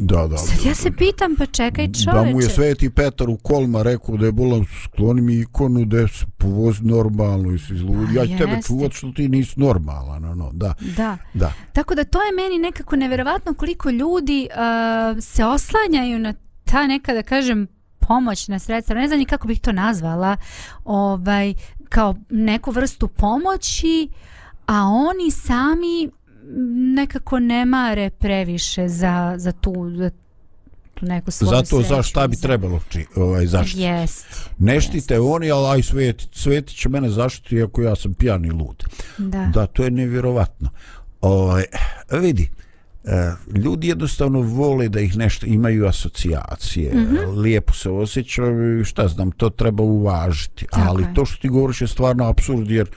[0.00, 0.36] Da, da.
[0.36, 2.24] Sad ja se pitam, pa čekaj čoveče.
[2.24, 6.08] Da mu je Sveti Petar u kolma rekao da je bolan, skloni mi ikonu da
[6.08, 8.14] se povozi normalno i se izludi.
[8.14, 10.38] Ja tebe čuvat što ti nisi normalan.
[10.38, 10.74] No, da.
[10.96, 11.16] da.
[11.34, 11.52] Da.
[11.72, 16.34] Tako da to je meni nekako neverovatno koliko ljudi uh, se oslanjaju na
[16.64, 17.66] ta neka, da kažem,
[17.98, 20.36] pomoćna sredstva, ne znam ni kako bih to nazvala,
[20.84, 21.54] ovaj,
[21.88, 24.38] kao neku vrstu pomoći, uh,
[24.68, 26.10] a oni sami
[26.94, 30.10] nekako ne mare previše za, za tu za
[30.94, 31.94] tu neku svoju Zato sreću.
[31.94, 33.82] za šta bi trebalo či, ovaj, zaštiti.
[33.82, 34.50] Jest.
[34.58, 35.24] Ne štite jest.
[35.26, 38.84] oni, ali aj sveti, sveti će mene zaštiti ako ja sam pijani lud.
[39.18, 39.50] Da.
[39.54, 40.68] da, to je nevjerovatno.
[41.20, 41.64] Ovaj,
[42.10, 42.50] vidi,
[43.04, 47.36] e, ljudi jednostavno vole da ih nešto imaju asocijacije, mm -hmm.
[47.36, 50.66] lijepo se osjećaju, šta znam, to treba uvažiti.
[50.70, 51.14] Tako ali je.
[51.14, 52.88] to što ti govoriš je stvarno absurd, jer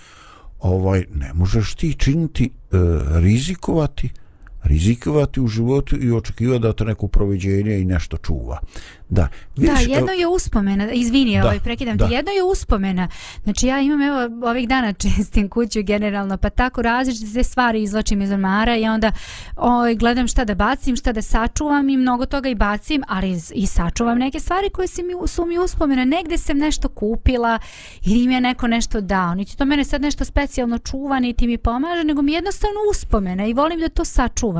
[0.61, 2.77] ovaj ne možeš ti činiti e,
[3.19, 4.09] rizikovati
[4.63, 8.59] rizikovati u životu i očekivati da to neko proviđenje i nešto čuva.
[9.09, 12.07] Da, vidiš, da jedno je uspomena, izvini, da, ovaj, prekidam da.
[12.07, 13.07] ti, jedno je uspomena.
[13.43, 18.31] Znači ja imam evo ovih dana čestim kuću generalno, pa tako različite stvari izlačim iz
[18.31, 19.11] ormara i onda
[19.55, 23.67] ovaj, gledam šta da bacim, šta da sačuvam i mnogo toga i bacim, ali i
[23.67, 26.05] sačuvam neke stvari koje si mi, su mi uspomena.
[26.05, 27.59] Negde sam nešto kupila
[28.05, 29.35] ili mi je neko nešto dao.
[29.35, 33.53] Niti to mene sad nešto specijalno čuva, niti mi pomaže, nego mi jednostavno uspomena i
[33.53, 34.50] volim da to sačuvam.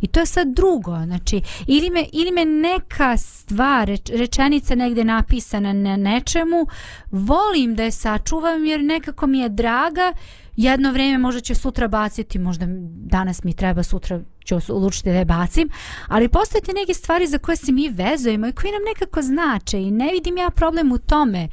[0.00, 1.04] I to je sad drugo.
[1.04, 6.66] Znači, ili me, ili me neka stvar reč, rečenica negde napisana na nečemu,
[7.10, 10.12] volim da je sačuvam jer nekako mi je draga,
[10.56, 15.24] jedno vrijeme možda će sutra baciti, možda danas mi treba sutra ću odlučiti da je
[15.24, 15.68] bacim,
[16.08, 19.82] ali postoje te neke stvari za koje se mi vezujemo i koje nam nekako znače
[19.82, 21.48] i ne vidim ja problem u tome.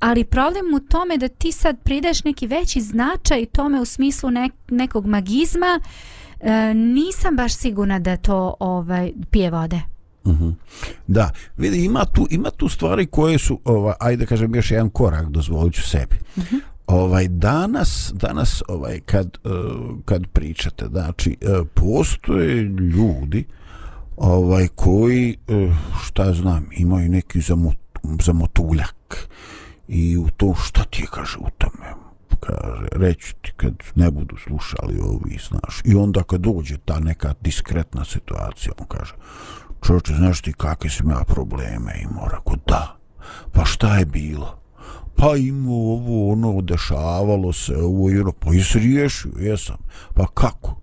[0.00, 4.52] Ali problem u tome da ti sad prideš neki veći značaj tome u smislu nek,
[4.70, 5.80] nekog magizma,
[6.40, 9.80] e, nisam baš sigurna da to ovaj pije vode.
[10.24, 10.44] Uh mhm.
[10.44, 10.54] -huh.
[11.06, 15.28] Da, vidi, ima tu, ima tu stvari koje su, ovaj, ajde kažem još jedan korak,
[15.28, 16.16] dozvolit ću sebi.
[16.36, 16.56] Uh mhm.
[16.56, 16.60] -huh.
[16.86, 19.52] Ovaj danas danas ovaj kad uh,
[20.04, 23.44] kad pričate znači uh, postoje ljudi
[24.16, 25.36] ovaj koji
[26.02, 27.76] šta znam imaju neki zamot,
[28.22, 29.28] zamotuljak
[29.88, 32.09] i u to šta ti kaže u tome
[32.40, 37.34] kaže reći ti kad ne budu slušali ovi znaš i onda kad dođe ta neka
[37.40, 39.14] diskretna situacija on kaže
[39.86, 42.28] čovječe, znaš ti kakve sam ja probleme imao?
[42.28, 42.96] Rako, da.
[43.52, 44.58] Pa šta je bilo?
[45.16, 49.76] Pa imao ovo, ono, dešavalo se, ovo i ono, pa i riješio, jesam.
[50.14, 50.80] Pa kako?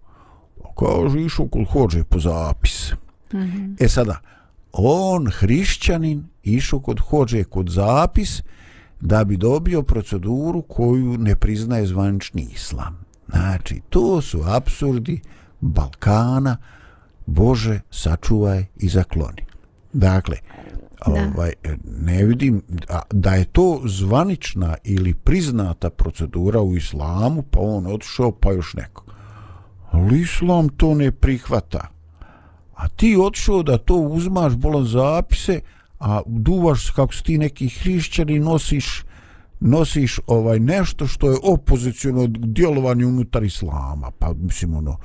[0.63, 2.91] Pa kaže, išao kod hođe po zapis.
[3.33, 3.85] Mm -hmm.
[3.85, 4.19] E sada,
[4.71, 8.41] on, hrišćanin, išao kod hođe kod zapis
[9.01, 13.05] da bi dobio proceduru koju ne priznaje zvanični islam.
[13.29, 15.21] Znači, to su absurdi
[15.61, 16.57] Balkana,
[17.25, 19.45] Bože, sačuvaj i zakloni.
[19.93, 20.37] Dakle,
[21.05, 21.13] da.
[21.13, 21.53] ovaj,
[21.85, 22.61] ne vidim
[23.11, 29.03] da je to zvanična ili priznata procedura u islamu, pa on otišao, pa još neko.
[29.91, 31.87] Ali islam to ne prihvata.
[32.75, 35.61] A ti otišao da to uzmaš bolan zapise,
[35.99, 39.03] a duvaš kako si ti neki hrišćani nosiš
[39.59, 44.11] nosiš ovaj nešto što je opozicijono djelovanje unutar islama.
[44.19, 44.97] Pa mislim ono,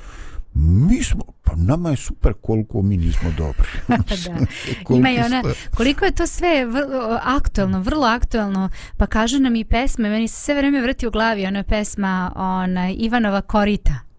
[0.55, 3.69] mi smo, pa nama je super koliko mi nismo dobri.
[4.89, 4.95] da.
[4.97, 5.43] Ima i ona,
[5.77, 10.41] koliko je to sve vrlo, aktuelno, vrlo aktuelno, pa kažu nam i pesme, meni se
[10.41, 14.12] sve vreme vrti u glavi ona pesma ona, Ivanova Korita.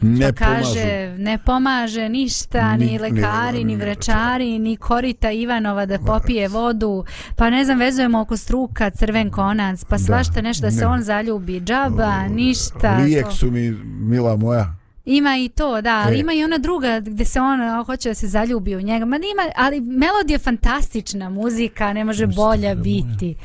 [0.00, 1.22] Ne što kaže, pomažu.
[1.22, 7.04] ne pomaže ništa, ni, Ni- lekari, ni ni vračari, ni korita Ivanova da popije vodu,
[7.36, 10.86] pa ne znam, vezujemo oko struka crven konac, pa svašta nešto da se ne.
[10.86, 12.96] on zaljubi, džaba, ništa.
[12.96, 14.74] Lijek su mi, mila moja.
[15.04, 16.20] Ima i to, da, ali E.
[16.20, 19.04] ima i ona druga gde se on a, hoće da se zaljubi u njega.
[19.04, 23.36] Ma ima, ali melodija je fantastična, muzika ne može bolja biti.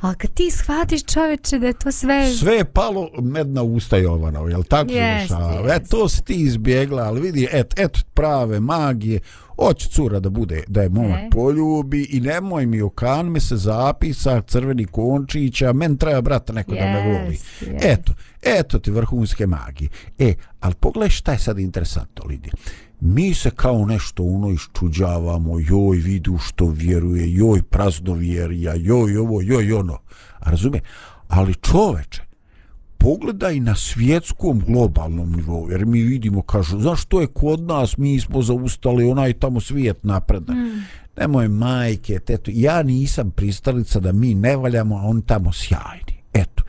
[0.00, 2.30] Ali kad ti shvatiš čoveče da je to sve...
[2.30, 4.92] Sve je palo med na usta Jovanov, jel tako?
[4.92, 5.74] Jeste, Završava?
[5.74, 9.20] E, to si ti izbjegla, ali vidi, et, et prave magije,
[9.56, 11.30] hoće cura da bude, da je momak E.
[11.30, 16.80] poljubi i nemoj mi okan mi se zapisa crveni končića, men treba brata neko da
[16.80, 17.38] me voli.
[17.60, 17.84] Jest.
[17.84, 19.90] Eto, eto ti vrhunske magije.
[20.18, 22.52] E, ali pogledaj šta je sad interesantno, Lidija.
[23.00, 29.72] Mi se kao nešto uno iščuđavamo, joj vidu što vjeruje, joj praznovjerija, joj ovo, joj
[29.72, 29.98] ono.
[30.38, 30.80] A razume?
[31.28, 32.22] Ali čoveče,
[32.98, 38.20] pogledaj na svjetskom globalnom nivou, jer mi vidimo, kažu, znaš što je kod nas, mi
[38.20, 40.56] smo zaustali onaj tamo svijet napredak.
[40.56, 40.82] Mm.
[41.16, 46.22] Nemoj majke, teto, ja nisam pristalica da mi ne valjamo, a oni tamo sjajni.
[46.32, 46.62] Eto,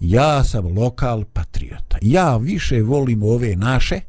[0.00, 1.98] ja sam lokal patriota.
[2.02, 4.00] Ja više volim ove naše,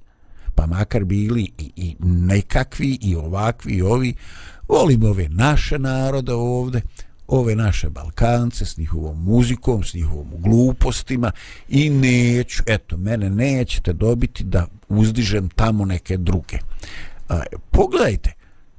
[0.60, 4.14] pa makar bili i, i nekakvi i ovakvi i ovi,
[4.68, 6.82] volim ove naše narode ovde,
[7.28, 11.32] ove naše Balkance s njihovom muzikom, s njihovom glupostima
[11.70, 16.58] i neću, eto, mene nećete dobiti da uzdižem tamo neke druge.
[17.30, 17.42] A,
[17.72, 18.34] pogledajte,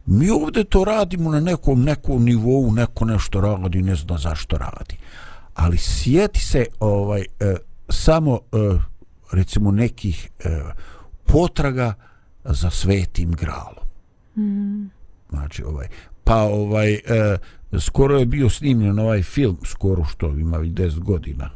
[0.07, 4.97] mi ovde to radimo na nekom nekom nivou, neko nešto radi, ne zna zašto radi.
[5.55, 7.55] Ali sjeti se ovaj e,
[7.89, 8.79] samo e,
[9.33, 10.61] recimo nekih e,
[11.33, 11.95] potraga
[12.45, 13.85] za svetim gralom.
[14.37, 14.91] Mm.
[15.31, 15.89] Znači ovaj
[16.25, 17.01] pa ovaj e,
[17.81, 21.51] skoro je bio snimljen ovaj film, skoro što ima i 10 godina.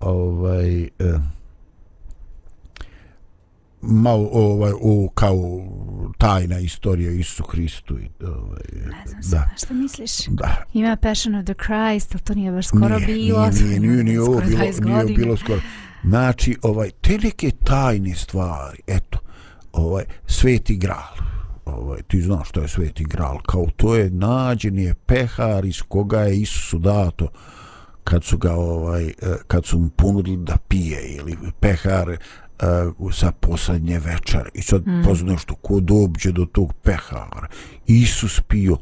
[0.00, 0.88] Ovaj e,
[3.80, 5.38] malo ovaj o kao
[6.18, 9.22] tajna istorija Isusu Hristu i ovaj Ne znam da.
[9.22, 10.10] sada, šta misliš?
[10.28, 10.64] Da.
[10.72, 13.50] Ima Passion of the Christ, ali to nije baš skoro nije, bilo.
[13.50, 15.18] Nije, nije, nije, nije, ovo Skoro bilo, 20 nije godina.
[15.18, 15.60] bilo skoro.
[16.04, 19.18] Znači, ovaj, te neke tajne stvari, eto,
[19.72, 21.16] ovaj, sveti gral.
[21.64, 23.38] Ovaj, ti znaš što je sveti gral.
[23.46, 27.28] Kao to je nađen je pehar iz koga je Isusu dato
[28.04, 29.12] kad su ga ovaj eh,
[29.46, 35.02] kad su mu ponudili da pije ili pehar uh, sa poslednje večere i sad mm.
[35.04, 37.48] poznaš što ko dođe do tog pehara
[37.86, 38.76] Isus pio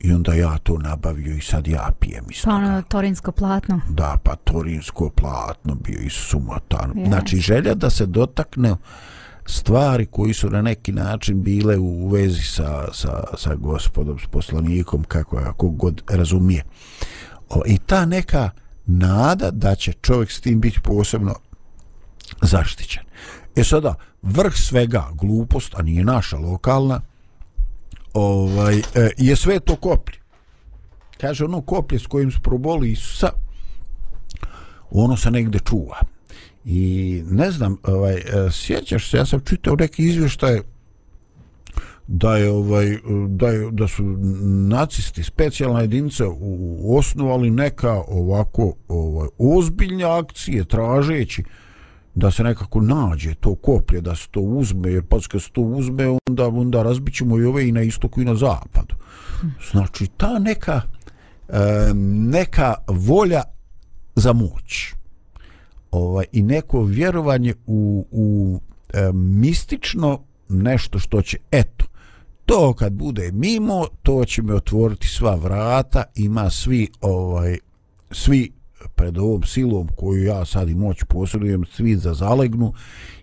[0.00, 2.56] i onda ja to nabavio i sad ja pijem iz Pa toga.
[2.66, 3.80] ono torinsko platno.
[3.88, 6.92] Da, pa torinsko platno bio i sumotan.
[6.94, 7.08] Yes.
[7.08, 8.76] Znači, želja da se dotakne
[9.46, 15.04] stvari koji su na neki način bile u vezi sa, sa, sa gospodom, s poslanikom,
[15.04, 16.64] kako, kako god razumije.
[17.48, 18.50] O, I ta neka
[18.86, 21.34] nada da će čovjek s tim biti posebno
[22.42, 23.02] zaštićen.
[23.56, 27.00] E sada, vrh svega, glupost, a nije naša lokalna,
[28.14, 30.18] ovaj, e, je sve to koplje.
[31.20, 33.30] Kaže, ono koplje s kojim su proboli Isusa,
[34.90, 35.98] ono se negde čuva.
[36.64, 40.60] I ne znam, ovaj, e, sjećaš se, ja sam čitao neki izvještaj
[42.12, 42.98] da je ovaj
[43.28, 44.02] da je da su
[44.68, 51.44] nacisti specijalna jedinica u, osnovali neka ovako ovaj ozbiljne akcije tražeći
[52.14, 55.60] da se nekako nađe to koplje da se to uzme jer pa kad se to
[55.60, 58.94] uzme onda onda razbićemo i ove i na istoku i na zapadu.
[59.70, 60.82] Znači ta neka
[61.48, 61.54] e,
[62.14, 63.42] neka volja
[64.14, 64.94] za moć
[65.90, 68.60] ovaj i neko vjerovanje u, u
[68.92, 71.84] e, mistično nešto što će eto
[72.46, 77.58] to kad bude mimo to će mi otvoriti sva vrata ima svi ovaj
[78.10, 78.52] svi
[78.94, 82.72] pred ovom silom koju ja sad i moć posjedujem svi da zalegnu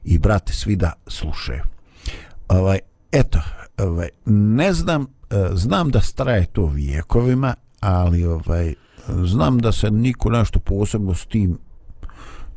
[0.04, 1.62] i brate svi da slušaju
[2.48, 2.80] ovaj
[3.12, 3.40] eto
[3.78, 8.74] ovaj ne znam e, znam da straje to vijekovima ali ovaj
[9.08, 11.58] znam da se niko nešto posebno s tim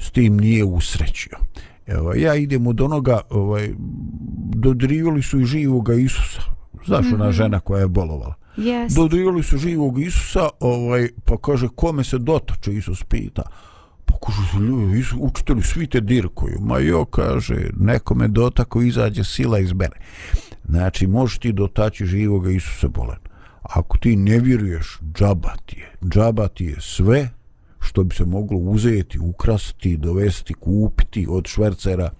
[0.01, 1.38] s tim nije usrećio.
[1.86, 3.70] Evo, ja idem od onoga, ovaj,
[4.55, 6.42] dodrivali su i živoga Isusa.
[6.86, 7.14] Znaš, mm -hmm.
[7.14, 8.34] ona žena koja je bolovala.
[8.57, 8.94] Yes.
[8.94, 13.42] Dodrivali su živog Isusa, ovaj, pa kaže, kome se dotače, Isus pita.
[14.05, 16.59] Pa kaže, ljudi, učitelji svi te dirkuju.
[16.61, 19.96] Ma jo, kaže, nekome dotako izađe sila iz mene.
[20.68, 23.18] Znači, možeš ti dotaći živoga Isusa bolen.
[23.62, 25.92] Ako ti ne vjeruješ, džaba ti je.
[26.09, 27.30] Džaba ti je sve
[27.80, 32.11] što bi se moglo uzeti, ukrasti, dovesti, kupiti od švercera.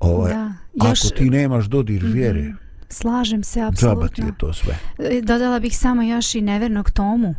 [0.00, 0.52] Ovaj, da,
[0.88, 2.61] još, ako ti nemaš dodir vjere, mm -hmm.
[2.92, 3.88] Slažem se apsolutno.
[3.96, 4.78] Džaba ti je to sve.
[5.22, 7.34] Dodala bih samo još i nevernog tomu.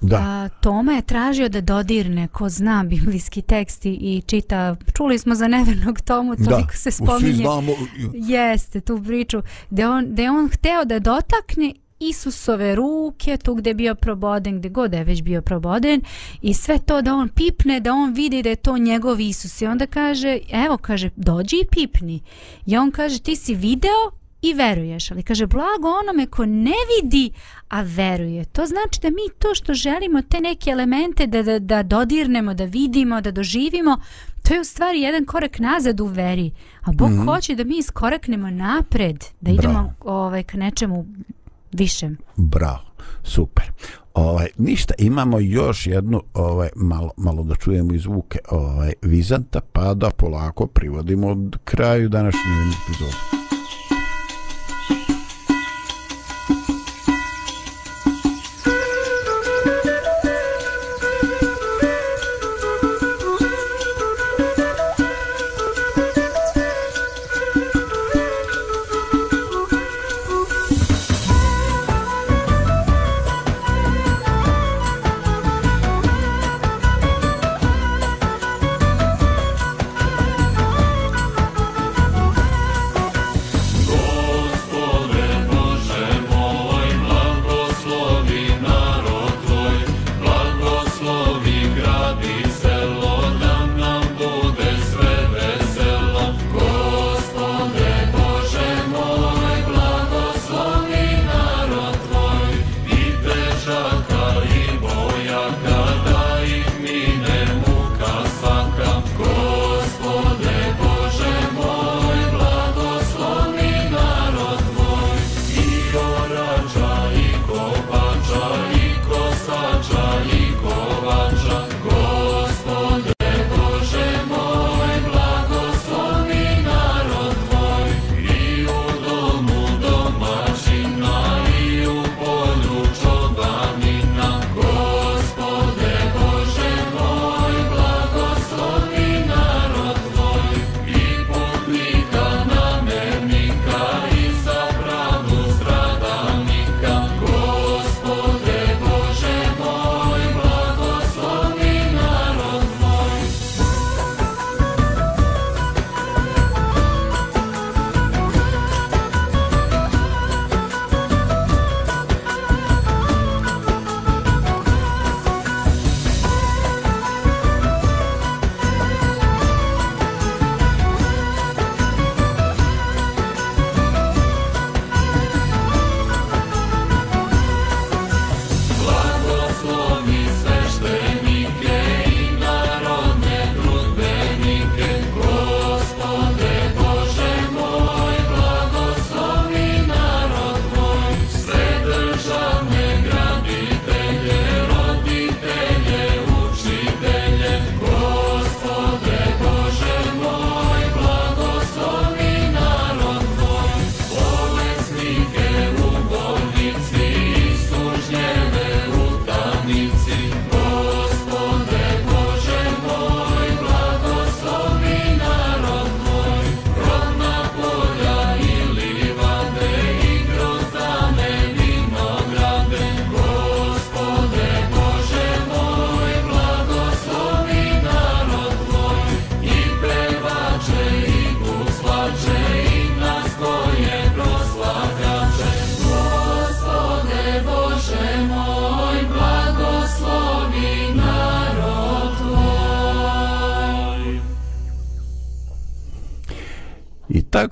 [0.00, 0.16] Da.
[0.16, 5.48] A, Toma je tražio da dodirne ko zna biblijski tekst i- čita, čuli smo za
[5.48, 7.32] nevernog Tomu, toliko se Svi spominje.
[7.34, 7.72] znamo,
[8.14, 9.40] Jeste, tu priču,
[9.70, 14.58] da on, da je on hteo da dotakne Isusove ruke, tu gde je bio proboden,
[14.58, 16.00] gde god da je već bio proboden
[16.42, 19.66] i sve to da on pipne, da on vidi da je to njegov Isus i
[19.66, 22.20] onda kaže, evo kaže, dođi i pipni
[22.66, 27.30] i on kaže, ti si video i veruješ, ali kaže, blago onome ko ne vidi,
[27.68, 28.44] a veruje.
[28.44, 32.64] To znači da mi to što želimo, te neke elemente da, da, da dodirnemo, da
[32.64, 33.96] vidimo, da doživimo,
[34.42, 36.50] to je u stvari jedan korak nazad u veri.
[36.82, 37.24] A Bog mm -hmm.
[37.24, 41.06] hoće da mi iskoraknemo napred, da idemo ovaj, ka nečemu
[41.72, 42.18] višem.
[42.36, 43.64] bravo, super.
[44.14, 49.94] Ovaj, ništa, imamo još jednu, ovaj, malo, malo da čujemo iz zvuke ovaj, Vizanta, pa
[49.94, 52.40] da polako privodimo od kraju današnje
[52.84, 53.41] epizode.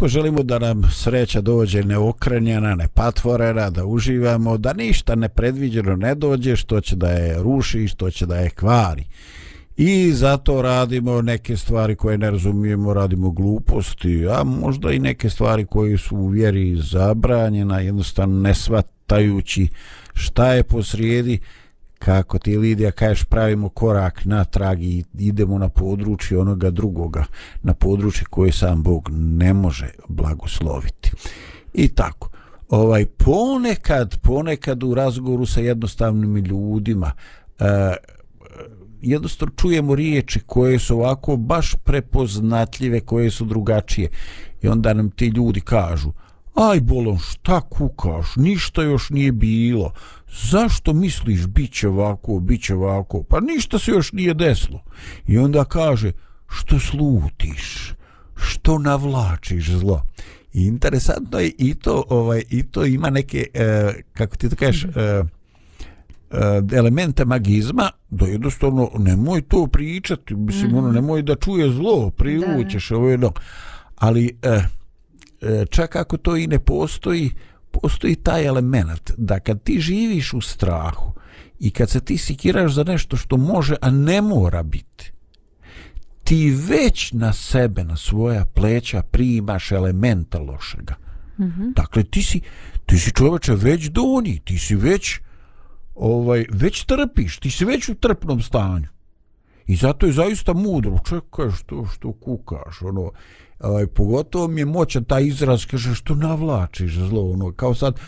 [0.01, 6.57] Tako želimo da nam sreća dođe neokrenjena, nepatvorena, da uživamo, da ništa nepredviđeno ne dođe
[6.57, 9.05] što će da je ruši, što će da je kvari.
[9.77, 15.65] I zato radimo neke stvari koje ne razumijemo, radimo gluposti, a možda i neke stvari
[15.65, 19.69] koje su u vjeri zabranjena, jednostavno ne shvatajući
[20.15, 21.39] šta je posrijedi,
[22.05, 27.25] kako ti Lidija kažeš pravimo korak natrag i idemo na područje onoga drugoga,
[27.63, 31.11] na područje koje sam Bog ne može blagosloviti.
[31.75, 32.31] I tako,
[32.69, 37.13] ovaj ponekad, ponekad u razgovoru sa jednostavnim ljudima,
[37.59, 37.95] eh,
[39.03, 44.09] jednostavno čujemo riječi koje su ovako baš prepoznatljive, koje su drugačije.
[44.63, 46.13] I onda nam ti ljudi kažu,
[46.55, 49.93] aj bolon, šta kukaš, ništa još nije bilo,
[50.51, 54.83] zašto misliš bit će ovako, bit će ovako, pa ništa se još nije deslo.
[55.27, 56.13] I onda kaže,
[56.49, 57.95] što slutiš,
[58.35, 60.03] što navlačiš zlo.
[60.53, 64.85] I interesantno je i to, ovaj, i to ima neke, e, kako ti to kažeš,
[64.85, 65.25] e, e,
[66.73, 70.79] elemente magizma, da jednostavno nemoj to pričati, mislim, mm -hmm.
[70.79, 73.33] ono, nemoj da čuje zlo, privućeš ovo jedno.
[73.97, 74.80] Ali, e, e,
[75.71, 77.31] čak ako to i ne postoji,
[77.71, 81.13] postoji taj element da kad ti živiš u strahu
[81.61, 85.13] i kad se ti sikiraš za nešto što može, a ne mora biti,
[86.25, 90.95] ti već na sebe, na svoja pleća primaš elementa lošega.
[91.39, 91.75] Mm -hmm.
[91.75, 92.41] Dakle, ti si,
[92.87, 95.21] ti si čovječe već doni, ti si već
[95.95, 98.89] ovaj, već trpiš, ti si već u trpnom stanju.
[99.67, 103.11] I zato je zaista mudro, čekaj što, što kukaš, ono,
[103.61, 108.01] ovaj, pogotovo mi je moćan taj izraz, kaže, što navlačiš zlo, ono, kao sad,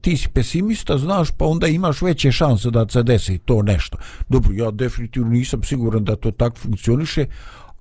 [0.00, 3.98] ti si pesimista, znaš, pa onda imaš veće šanse da se desi to nešto.
[4.28, 7.26] Dobro, ja definitivno nisam siguran da to tako funkcioniše,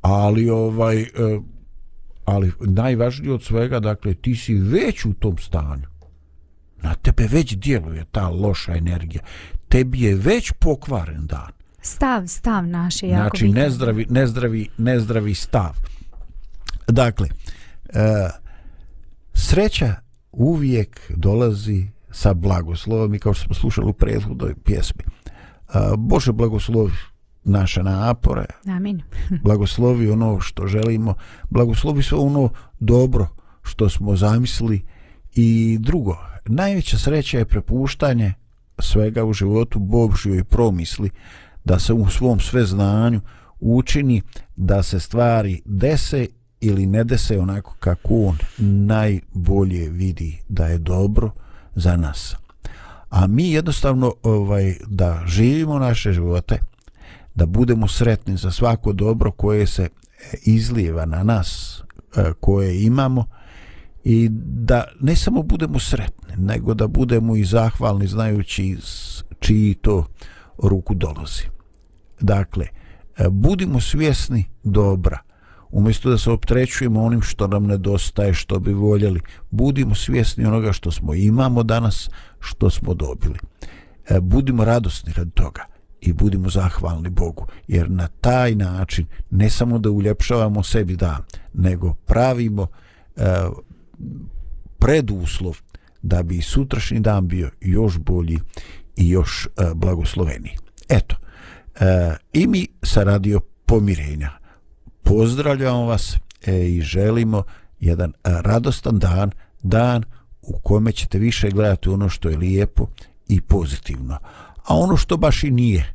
[0.02, 1.08] ali ovaj e,
[2.26, 5.88] ali najvažnije od svega dakle ti si već u tom stanju
[6.82, 9.22] na tebe već djeluje ta loša energija
[9.70, 11.52] tebi je već pokvaren dan
[11.82, 13.64] stav stav naš je jako znači bitan.
[13.64, 15.74] nezdravi nezdravi nezdravi stav
[16.88, 18.30] dakle e,
[19.34, 19.96] sreća
[20.32, 26.92] uvijek dolazi sa blagoslovom i kao što smo slušali u prethodnoj pjesmi e, Bože blagoslovi
[27.44, 28.46] naše napore.
[28.68, 29.02] Amin.
[29.44, 31.14] blagoslovi ono što želimo.
[31.50, 33.28] Blagoslovi sve ono dobro
[33.64, 34.82] što smo zamislili.
[35.36, 38.34] I drugo, najveća sreća je prepuštanje
[38.80, 41.10] svega u životu Božjoj promisli
[41.64, 43.22] da se u svom sveznanju
[43.60, 44.22] učini
[44.56, 46.28] da se stvari dese
[46.64, 51.32] ili ne dese onako kako on najbolje vidi da je dobro
[51.76, 52.36] za nas.
[53.10, 56.60] A mi jednostavno ovaj da živimo naše živote
[57.36, 59.90] da budemo sretni za svako dobro koje se
[60.46, 61.82] izlijeva na nas
[62.16, 63.26] e, koje imamo
[64.04, 68.78] i da ne samo budemo sretni nego da budemo i zahvalni znajući
[69.40, 70.08] čiji to
[70.58, 71.44] ruku dolazi
[72.20, 72.66] dakle
[73.18, 75.33] e, budimo svjesni dobra
[75.74, 79.22] umjesto da se optrećujemo onim što nam nedostaje što bi voljeli
[79.52, 82.10] budimo svjesni onoga što smo imamo danas
[82.40, 83.40] što smo dobili.
[84.10, 85.66] E, budimo radosni rad toga
[86.02, 91.94] i budimo zahvalni Bogu jer na taj način ne samo da uljepšavamo sebi dan nego
[91.94, 92.68] pravimo
[93.16, 93.24] e,
[94.80, 95.58] preduslov
[96.02, 98.40] da bi sutrašnji dan bio još bolji
[98.96, 100.58] i još e, blagosloveniji.
[100.90, 101.16] Eto
[101.80, 104.43] e, i mi sa radio pomirenja
[105.04, 107.44] pozdravljamo vas e, i želimo
[107.80, 109.32] jedan radostan dan
[109.64, 110.04] dan
[110.42, 112.88] u kome ćete više gledati ono što je lijepo
[113.28, 114.18] i pozitivno.
[114.64, 115.94] A ono što baš i nije.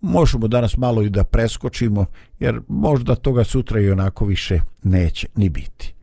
[0.00, 2.06] Možemo danas malo i da preskočimo
[2.38, 5.94] jer možda toga sutra i onako više neće ni biti.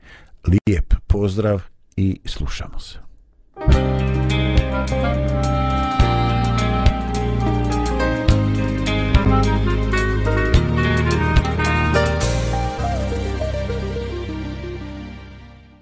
[0.48, 1.62] Lijep pozdrav
[1.96, 3.00] i slušamo se.
[4.88, 5.25] Thank you.